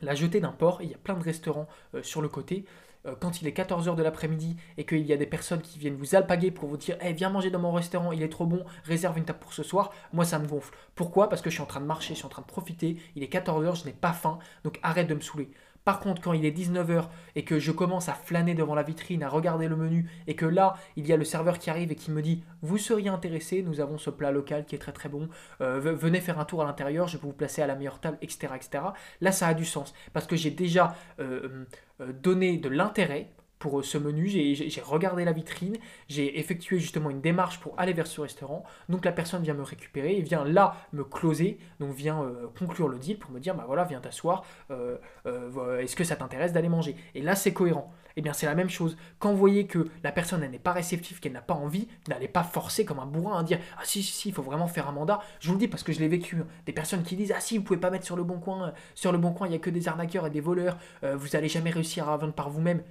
la 0.01 0.13
jetée 0.13 0.39
d'un 0.39 0.51
port, 0.51 0.82
il 0.84 0.91
y 0.91 0.93
a 0.93 0.97
plein 0.97 1.15
de 1.15 1.23
restaurants 1.23 1.67
sur 2.03 2.21
le 2.21 2.30
côté. 2.30 2.65
Euh, 3.08 3.15
quand 3.20 3.41
il 3.41 3.48
est 3.48 3.58
14h 3.58 3.96
de 3.96 4.04
l'après-midi 4.04 4.58
et 4.78 4.86
qu'il 4.86 5.06
y 5.06 5.13
a 5.13 5.17
des 5.17 5.26
personnes 5.26 5.62
qui 5.62 5.80
viennent 5.80 5.96
vous 5.96 6.15
alpaguer 6.15 6.52
pour 6.52 6.67
vous 6.70 6.78
dire 6.78 6.98
hey, 7.02 7.13
viens 7.13 7.30
manger 7.30 7.50
dans 7.50 7.60
mon 7.60 7.72
restaurant, 7.72 8.12
il 8.12 8.22
est 8.22 8.30
trop 8.30 8.46
bon, 8.46 8.63
réserve 8.84 9.17
une 9.17 9.26
table 9.26 9.39
pour 9.39 9.54
ce 9.54 9.63
soir, 9.63 9.91
moi 10.13 10.26
ça 10.26 10.39
me 10.39 10.48
gonfle. 10.48 10.76
Pourquoi? 10.96 11.30
Parce 11.30 11.41
que 11.41 11.50
je 11.50 11.56
suis 11.56 11.63
en 11.63 11.67
train 11.67 11.82
de 11.82 11.86
marcher, 11.86 12.13
je 12.13 12.20
suis 12.20 12.26
en 12.26 12.30
train 12.30 12.41
de 12.41 12.48
profiter, 12.48 12.98
il 13.15 13.24
est 13.24 13.32
14h, 13.32 13.82
je 13.82 13.86
n'ai 13.86 13.93
pas 13.93 14.13
faim, 14.13 14.39
donc 14.63 14.80
arrête 14.84 15.08
de 15.08 15.15
me 15.15 15.22
saouler. 15.22 15.50
Par 15.88 16.02
contre, 16.02 16.21
quand 16.21 16.34
il 16.34 16.43
est 16.43 16.52
19h 16.52 17.06
et 17.38 17.45
que 17.45 17.60
je 17.60 17.71
commence 17.71 18.10
à 18.10 18.13
flâner 18.13 18.54
devant 18.56 18.76
la 18.76 18.84
vitrine, 18.84 19.23
à 19.23 19.30
regarder 19.30 19.69
le 19.69 19.78
menu, 19.78 20.12
et 20.28 20.36
que 20.36 20.45
là, 20.45 20.76
il 20.97 21.08
y 21.08 21.13
a 21.13 21.15
le 21.15 21.23
serveur 21.23 21.60
qui 21.60 21.69
arrive 21.69 21.93
et 21.93 21.95
qui 21.95 22.12
me 22.12 22.21
dit 22.21 22.43
Vous 22.62 22.78
seriez 22.78 23.08
intéressé, 23.08 23.63
nous 23.63 23.80
avons 23.80 23.97
ce 23.97 24.10
plat 24.10 24.34
local 24.34 24.65
qui 24.65 24.76
est 24.76 24.80
très 24.80 24.91
très 24.91 25.08
bon, 25.08 25.30
euh, 25.62 25.80
venez 25.80 26.19
faire 26.19 26.41
un 26.41 26.43
tour 26.43 26.62
à 26.62 26.65
l'intérieur, 26.65 27.08
je 27.08 27.17
peux 27.17 27.28
vous 27.28 27.32
placer 27.32 27.62
à 27.62 27.67
la 27.67 27.76
meilleure 27.76 28.02
table, 28.02 28.17
etc. 28.21 28.50
etc. 28.58 28.84
Là, 29.21 29.32
ça 29.32 29.47
a 29.47 29.54
du 29.54 29.63
sens 29.63 29.93
parce 30.12 30.28
que 30.28 30.36
j'ai 30.36 30.52
déjà 30.52 30.93
euh, 31.21 31.63
euh, 32.02 32.12
donné 32.12 32.58
de 32.58 32.67
l'intérêt 32.67 33.30
pour 33.60 33.84
ce 33.84 33.98
menu, 33.98 34.28
j'ai 34.28 34.82
regardé 34.82 35.26
la 35.26 35.32
vitrine, 35.32 35.78
j'ai 36.08 36.39
effectué 36.39 36.80
justement 36.80 37.10
une 37.10 37.22
démarche 37.22 37.60
pour 37.60 37.74
aller 37.78 37.93
vers 37.93 38.08
ce 38.08 38.22
restaurant. 38.22 38.63
Donc 38.89 39.04
la 39.06 39.12
personne 39.12 39.41
vient 39.41 39.54
me 39.54 39.63
récupérer 39.63 40.17
et 40.17 40.22
vient 40.22 40.46
là 40.46 40.76
me 40.93 41.04
closer, 41.04 41.58
donc 41.80 41.93
vient 41.96 42.22
euh, 42.24 42.48
conclure 42.58 42.88
le 42.88 43.00
deal 43.00 43.17
pour 43.17 43.32
me 43.32 43.39
dire 43.39 43.56
bah 43.56 43.63
voilà, 43.65 43.84
viens 43.84 44.00
t'asseoir, 44.00 44.46
euh, 44.72 44.98
euh, 45.26 45.80
est-ce 45.80 45.96
que 45.96 46.04
ça 46.04 46.15
t'intéresse 46.15 46.54
d'aller 46.54 46.70
manger? 46.70 46.96
Et 47.15 47.22
là 47.22 47.36
c'est 47.36 47.54
cohérent. 47.54 47.91
Et 48.15 48.20
eh 48.20 48.24
bien 48.24 48.34
c'est 48.34 48.48
la 48.48 48.56
même 48.56 48.70
chose. 48.70 48.98
Quand 49.20 49.30
vous 49.30 49.38
voyez 49.38 49.67
que 49.67 49.89
la 50.04 50.12
personne 50.12 50.41
n'est 50.41 50.58
pas 50.58 50.72
réceptive, 50.72 51.20
qu'elle 51.20 51.34
n'a 51.34 51.41
pas 51.41 51.54
envie, 51.54 51.88
n'allez 52.08 52.28
pas 52.28 52.41
forcer 52.41 52.84
comme 52.84 52.98
un 52.98 53.06
bourrin 53.06 53.39
à 53.39 53.43
dire 53.43 53.60
ah 53.78 53.82
si 53.84 54.02
si 54.02 54.12
si, 54.12 54.30
il 54.30 54.34
faut 54.34 54.41
vraiment 54.41 54.65
faire 54.65 54.89
un 54.89 54.91
mandat. 54.91 55.20
Je 55.39 55.50
vous 55.50 55.54
le 55.54 55.60
dis 55.60 55.67
parce 55.67 55.84
que 55.84 55.93
je 55.93 56.00
l'ai 56.00 56.08
vécu. 56.08 56.38
Hein. 56.38 56.48
Des 56.65 56.74
personnes 56.74 57.04
qui 57.04 57.15
disent 57.15 57.32
ah 57.36 57.39
si 57.39 57.60
vous 57.60 57.63
pouvez 57.63 57.80
pas 57.80 57.91
mettre 57.91 58.06
sur 58.06 58.15
le 58.15 58.24
bon 58.24 58.39
coin, 58.39 58.74
sur 58.96 59.12
le 59.12 59.20
bon 59.20 59.34
coin 59.34 59.48
il 59.48 59.54
y 59.54 59.56
a 59.56 59.60
que 59.60 59.70
des 59.70 59.88
arnaqueurs 59.88 60.26
et 60.26 60.32
des 60.32 60.41
voleurs, 60.41 60.78
vous 61.04 61.36
allez 61.36 61.48
jamais 61.48 61.70
réussir 61.70 62.10
à 62.10 62.17
vendre 62.17 62.34
par 62.34 62.50
vous-même. 62.50 62.82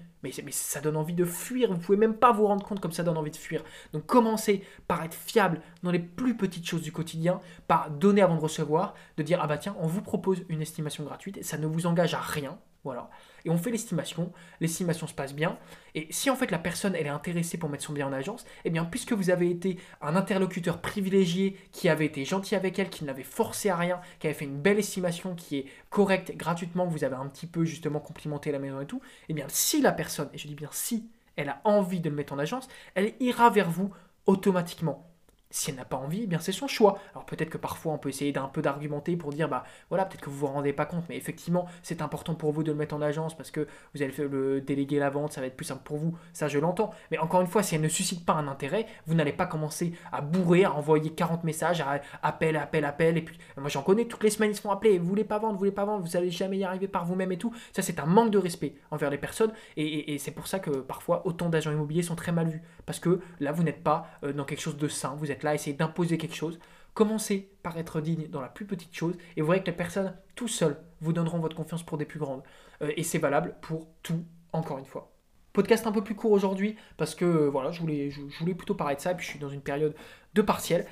Mais, 0.45 0.53
ça 0.53 0.81
donne 0.81 0.97
envie 0.97 1.15
de 1.15 1.25
fuir, 1.25 1.73
vous 1.73 1.79
pouvez 1.79 1.99
même 1.99 2.15
pas 2.15 2.33
vous 2.33 2.47
rendre 2.47 2.65
compte 2.65 2.81
comme 2.81 2.93
ça 2.93 3.03
donne 3.03 3.17
envie 3.17 3.31
de 3.31 3.37
fuir. 3.37 3.63
Donc 3.93 4.07
commencez 4.07 4.65
par 4.89 5.03
être 5.05 5.15
fiable 5.15 5.61
dans 5.83 5.91
les 5.91 5.99
plus 5.99 6.37
petites 6.37 6.67
choses 6.69 6.83
du 6.83 6.93
quotidien, 6.93 7.41
par 7.69 7.91
donner 7.91 8.23
avant 8.23 8.37
de 8.37 8.41
recevoir, 8.41 8.95
de 9.17 9.23
dire 9.23 9.41
ah 9.43 9.47
bah 9.47 9.59
tiens, 9.59 9.77
on 9.81 9.87
vous 9.87 10.03
propose 10.03 10.45
une 10.49 10.63
estimation 10.63 11.05
gratuite, 11.05 11.39
et 11.39 11.43
ça 11.43 11.59
ne 11.59 11.67
vous 11.67 11.87
engage 11.87 12.15
à 12.15 12.21
rien, 12.21 12.59
voilà. 12.87 13.11
Et 13.45 13.51
on 13.51 13.59
fait 13.59 13.73
l'estimation, 13.73 14.33
l'estimation 14.61 15.09
se 15.09 15.13
passe 15.13 15.35
bien. 15.35 15.59
Et 15.97 16.07
si 16.11 16.31
en 16.31 16.37
fait 16.37 16.53
la 16.53 16.59
personne 16.59 16.95
elle 16.95 17.07
est 17.07 17.11
intéressée 17.11 17.59
pour 17.59 17.69
mettre 17.69 17.83
son 17.83 17.93
bien 17.93 18.07
en 18.07 18.13
agence, 18.13 18.47
eh 18.65 18.71
bien 18.71 18.85
puisque 18.85 19.13
vous 19.13 19.31
avez 19.31 19.51
été 19.51 19.79
un 20.01 20.15
interlocuteur 20.15 20.81
privilégié 20.81 21.59
qui 21.73 21.89
avait 21.89 22.07
été 22.07 22.25
gentil 22.25 22.55
avec 22.55 22.79
elle, 22.79 22.89
qui 22.89 23.03
ne 23.03 23.09
l'avait 23.09 23.25
forcé 23.25 23.71
à 23.71 23.77
rien, 23.77 24.01
qui 24.21 24.29
avait 24.29 24.35
fait 24.35 24.45
une 24.45 24.61
belle 24.61 24.79
estimation 24.79 25.35
qui 25.35 25.59
est 25.59 25.67
correcte 25.91 26.37
gratuitement, 26.37 26.87
vous 26.87 27.03
avez 27.03 27.17
un 27.17 27.27
petit 27.27 27.49
peu 27.49 27.65
justement 27.65 27.99
complimenté 27.99 28.53
la 28.53 28.61
maison 28.61 28.81
et 28.81 28.87
tout, 28.87 29.01
eh 29.29 29.35
bien 29.35 29.47
si 29.49 29.83
la 29.83 29.93
personne, 29.93 30.29
et 30.33 30.39
je 30.39 30.47
dis 30.47 30.55
bien 30.55 30.71
si, 30.71 31.11
elle 31.35 31.49
a 31.49 31.61
envie 31.65 32.01
de 32.01 32.09
le 32.09 32.15
mettre 32.15 32.35
en 32.35 32.39
agence, 32.39 32.69
elle 32.95 33.15
ira 33.19 33.51
vers 33.51 33.69
vous 33.69 33.93
automatiquement. 34.27 35.11
Si 35.51 35.71
elle 35.71 35.77
n'a 35.77 35.85
pas 35.85 35.97
envie, 35.97 36.23
eh 36.25 36.27
bien 36.27 36.41
c'est 36.41 36.53
son 36.53 36.67
choix. 36.67 36.99
Alors 37.13 37.25
peut-être 37.25 37.51
que 37.51 37.59
parfois 37.59 37.93
on 37.93 37.99
peut 37.99 38.09
essayer 38.09 38.33
d'un 38.33 38.49
peu 38.49 38.63
d'argumenter 38.63 39.17
pour 39.17 39.33
dire 39.33 39.49
bah 39.49 39.65
voilà 39.89 40.05
peut-être 40.05 40.21
que 40.21 40.31
vous 40.31 40.39
vous 40.39 40.47
rendez 40.47 40.73
pas 40.73 40.87
compte, 40.87 41.05
mais 41.09 41.17
effectivement 41.17 41.67
c'est 41.83 42.03
important 42.03 42.35
pour 42.35 42.53
vous 42.53 42.63
de 42.65 42.73
le 42.73 42.77
mettre 42.77 42.95
en 42.97 43.01
agence 43.03 43.37
parce 43.37 43.51
que 43.51 43.69
vous 43.95 44.03
allez 44.03 44.13
le 44.19 44.61
déléguer 44.61 44.99
la 44.99 45.09
vente, 45.09 45.33
ça 45.33 45.41
va 45.41 45.47
être 45.47 45.57
plus 45.57 45.67
simple 45.67 45.83
pour 45.85 45.99
vous. 45.99 46.17
Ça 46.33 46.49
je 46.49 46.59
l'entends. 46.59 46.91
Mais 47.11 47.19
encore 47.19 47.41
une 47.41 47.47
fois, 47.47 47.63
si 47.63 47.77
elle 47.77 47.81
ne 47.81 47.89
suscite 47.89 48.25
pas 48.25 48.33
un 48.33 48.49
intérêt, 48.49 48.87
vous 49.07 49.15
n'allez 49.15 49.33
pas 49.33 49.47
commencer 49.47 49.93
à 50.13 50.21
bourrer, 50.21 50.65
à 50.65 50.73
envoyer 50.75 51.11
40 51.11 51.45
messages, 51.45 51.81
à 51.81 52.01
appel, 52.23 52.57
appel, 52.57 52.85
appel. 52.85 53.17
Et 53.17 53.23
puis 53.23 53.39
moi 53.57 53.69
j'en 53.69 53.83
connais 53.83 54.07
toutes 54.07 54.25
les 54.25 54.31
semaines 54.31 54.51
ils 54.51 54.57
se 54.57 54.61
font 54.61 54.71
appeler. 54.71 54.99
Vous 54.99 55.07
voulez 55.07 55.25
pas 55.25 55.39
vendre, 55.39 55.53
vous 55.53 55.61
voulez 55.61 55.71
pas 55.71 55.85
vendre, 55.85 56.05
vous 56.05 56.17
allez 56.17 56.31
jamais 56.31 56.59
y 56.59 56.65
arriver 56.65 56.89
par 56.89 57.05
vous-même 57.05 57.31
et 57.33 57.39
tout. 57.39 57.55
Ça 57.73 57.83
c'est 57.83 58.01
un 58.01 58.07
manque 58.07 58.31
de 58.31 58.39
respect 58.39 58.75
envers 58.91 59.11
les 59.11 59.19
personnes 59.19 59.53
et, 59.77 60.15
et 60.15 60.19
c'est 60.19 60.33
pour 60.33 60.49
ça 60.49 60.59
que 60.59 60.71
parfois 60.71 61.27
autant 61.27 61.49
d'agents 61.49 61.71
immobiliers 61.73 62.03
sont 62.03 62.17
très 62.17 62.33
mal 62.33 62.49
vus 62.49 62.63
parce 62.87 63.01
que 63.01 63.21
là 63.41 63.53
vous 63.53 63.63
n'êtes 63.63 63.83
pas 63.83 64.09
euh, 64.23 64.33
dans 64.33 64.45
quelque 64.45 64.61
chose 64.61 64.77
de 64.77 64.89
sain. 64.89 65.15
Vous 65.19 65.31
êtes 65.31 65.43
là 65.43 65.51
à 65.51 65.55
essayer 65.55 65.77
d'imposer 65.77 66.17
quelque 66.17 66.35
chose. 66.35 66.59
Commencez 66.95 67.51
par 67.63 67.77
être 67.77 68.01
digne 68.01 68.29
dans 68.29 68.41
la 68.41 68.49
plus 68.49 68.65
petite 68.65 68.95
chose 68.95 69.17
et 69.37 69.43
vous 69.43 69.49
verrez 69.49 69.61
que 69.61 69.67
les 69.67 69.77
personnes 69.77 70.17
tout 70.35 70.49
seuls 70.49 70.79
vous 71.01 71.13
donneront 71.13 71.41
votre 71.41 71.57
confiance 71.57 71.83
pour 71.83 71.99
des 71.99 72.07
plus 72.07 72.19
grandes. 72.19 72.43
Euh, 72.81 72.91
et 72.97 73.03
c'est 73.03 73.19
valable 73.19 73.57
pour 73.61 73.89
tout, 74.03 74.25
encore 74.53 74.79
une 74.79 74.87
fois. 74.87 75.13
Podcast 75.53 75.87
un 75.87 75.93
peu 75.93 76.03
plus 76.03 76.15
court 76.15 76.33
aujourd'hui 76.33 76.77
parce 76.97 77.15
que 77.15 77.25
euh, 77.25 77.51
voilà, 77.51 77.71
je 77.71 77.81
voulais, 77.81 78.11
je, 78.11 78.23
voulais 78.39 78.55
plutôt 78.55 78.75
parler 78.75 78.97
de 78.97 79.01
ça 79.01 79.13
et 79.13 79.15
puis 79.15 79.27
je 79.27 79.31
suis 79.31 79.39
dans 79.39 79.51
une 79.51 79.61
période 79.61 79.95
de 80.35 80.43
partiel. 80.43 80.87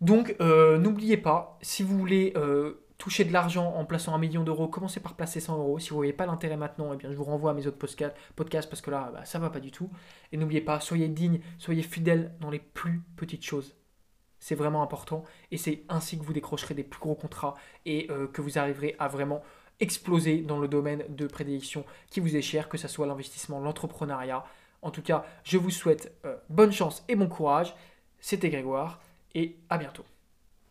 Donc 0.00 0.34
n'oubliez 0.40 1.18
pas, 1.18 1.58
si 1.60 1.82
vous 1.82 1.98
voulez 1.98 2.32
toucher 3.00 3.24
de 3.24 3.32
l'argent 3.32 3.74
en 3.74 3.86
plaçant 3.86 4.14
un 4.14 4.18
million 4.18 4.44
d'euros, 4.44 4.68
commencez 4.68 5.00
par 5.00 5.14
placer 5.14 5.40
100 5.40 5.56
euros. 5.56 5.78
Si 5.78 5.88
vous 5.88 5.94
ne 5.96 6.00
voyez 6.00 6.12
pas 6.12 6.26
l'intérêt 6.26 6.58
maintenant, 6.58 6.92
eh 6.92 6.96
bien, 6.96 7.10
je 7.10 7.16
vous 7.16 7.24
renvoie 7.24 7.52
à 7.52 7.54
mes 7.54 7.66
autres 7.66 7.78
podcasts 7.78 8.68
parce 8.68 8.82
que 8.82 8.90
là, 8.90 9.10
bah, 9.12 9.24
ça 9.24 9.38
va 9.38 9.48
pas 9.48 9.58
du 9.58 9.70
tout. 9.70 9.90
Et 10.32 10.36
n'oubliez 10.36 10.60
pas, 10.60 10.80
soyez 10.80 11.08
digne, 11.08 11.40
soyez 11.58 11.82
fidèle 11.82 12.34
dans 12.40 12.50
les 12.50 12.58
plus 12.58 13.02
petites 13.16 13.42
choses. 13.42 13.74
C'est 14.38 14.54
vraiment 14.54 14.82
important 14.82 15.24
et 15.50 15.56
c'est 15.56 15.82
ainsi 15.88 16.18
que 16.18 16.24
vous 16.24 16.34
décrocherez 16.34 16.74
des 16.74 16.84
plus 16.84 17.00
gros 17.00 17.14
contrats 17.14 17.54
et 17.86 18.06
euh, 18.10 18.26
que 18.26 18.42
vous 18.42 18.58
arriverez 18.58 18.96
à 18.98 19.08
vraiment 19.08 19.42
exploser 19.80 20.42
dans 20.42 20.58
le 20.58 20.68
domaine 20.68 21.04
de 21.08 21.26
prédilection 21.26 21.86
qui 22.10 22.20
vous 22.20 22.36
est 22.36 22.42
cher, 22.42 22.68
que 22.68 22.76
ce 22.76 22.86
soit 22.86 23.06
l'investissement, 23.06 23.60
l'entrepreneuriat. 23.60 24.44
En 24.82 24.90
tout 24.90 25.02
cas, 25.02 25.24
je 25.42 25.56
vous 25.56 25.70
souhaite 25.70 26.12
euh, 26.26 26.36
bonne 26.50 26.72
chance 26.72 27.02
et 27.08 27.16
bon 27.16 27.28
courage. 27.28 27.74
C'était 28.20 28.50
Grégoire 28.50 29.00
et 29.34 29.56
à 29.70 29.78
bientôt. 29.78 30.04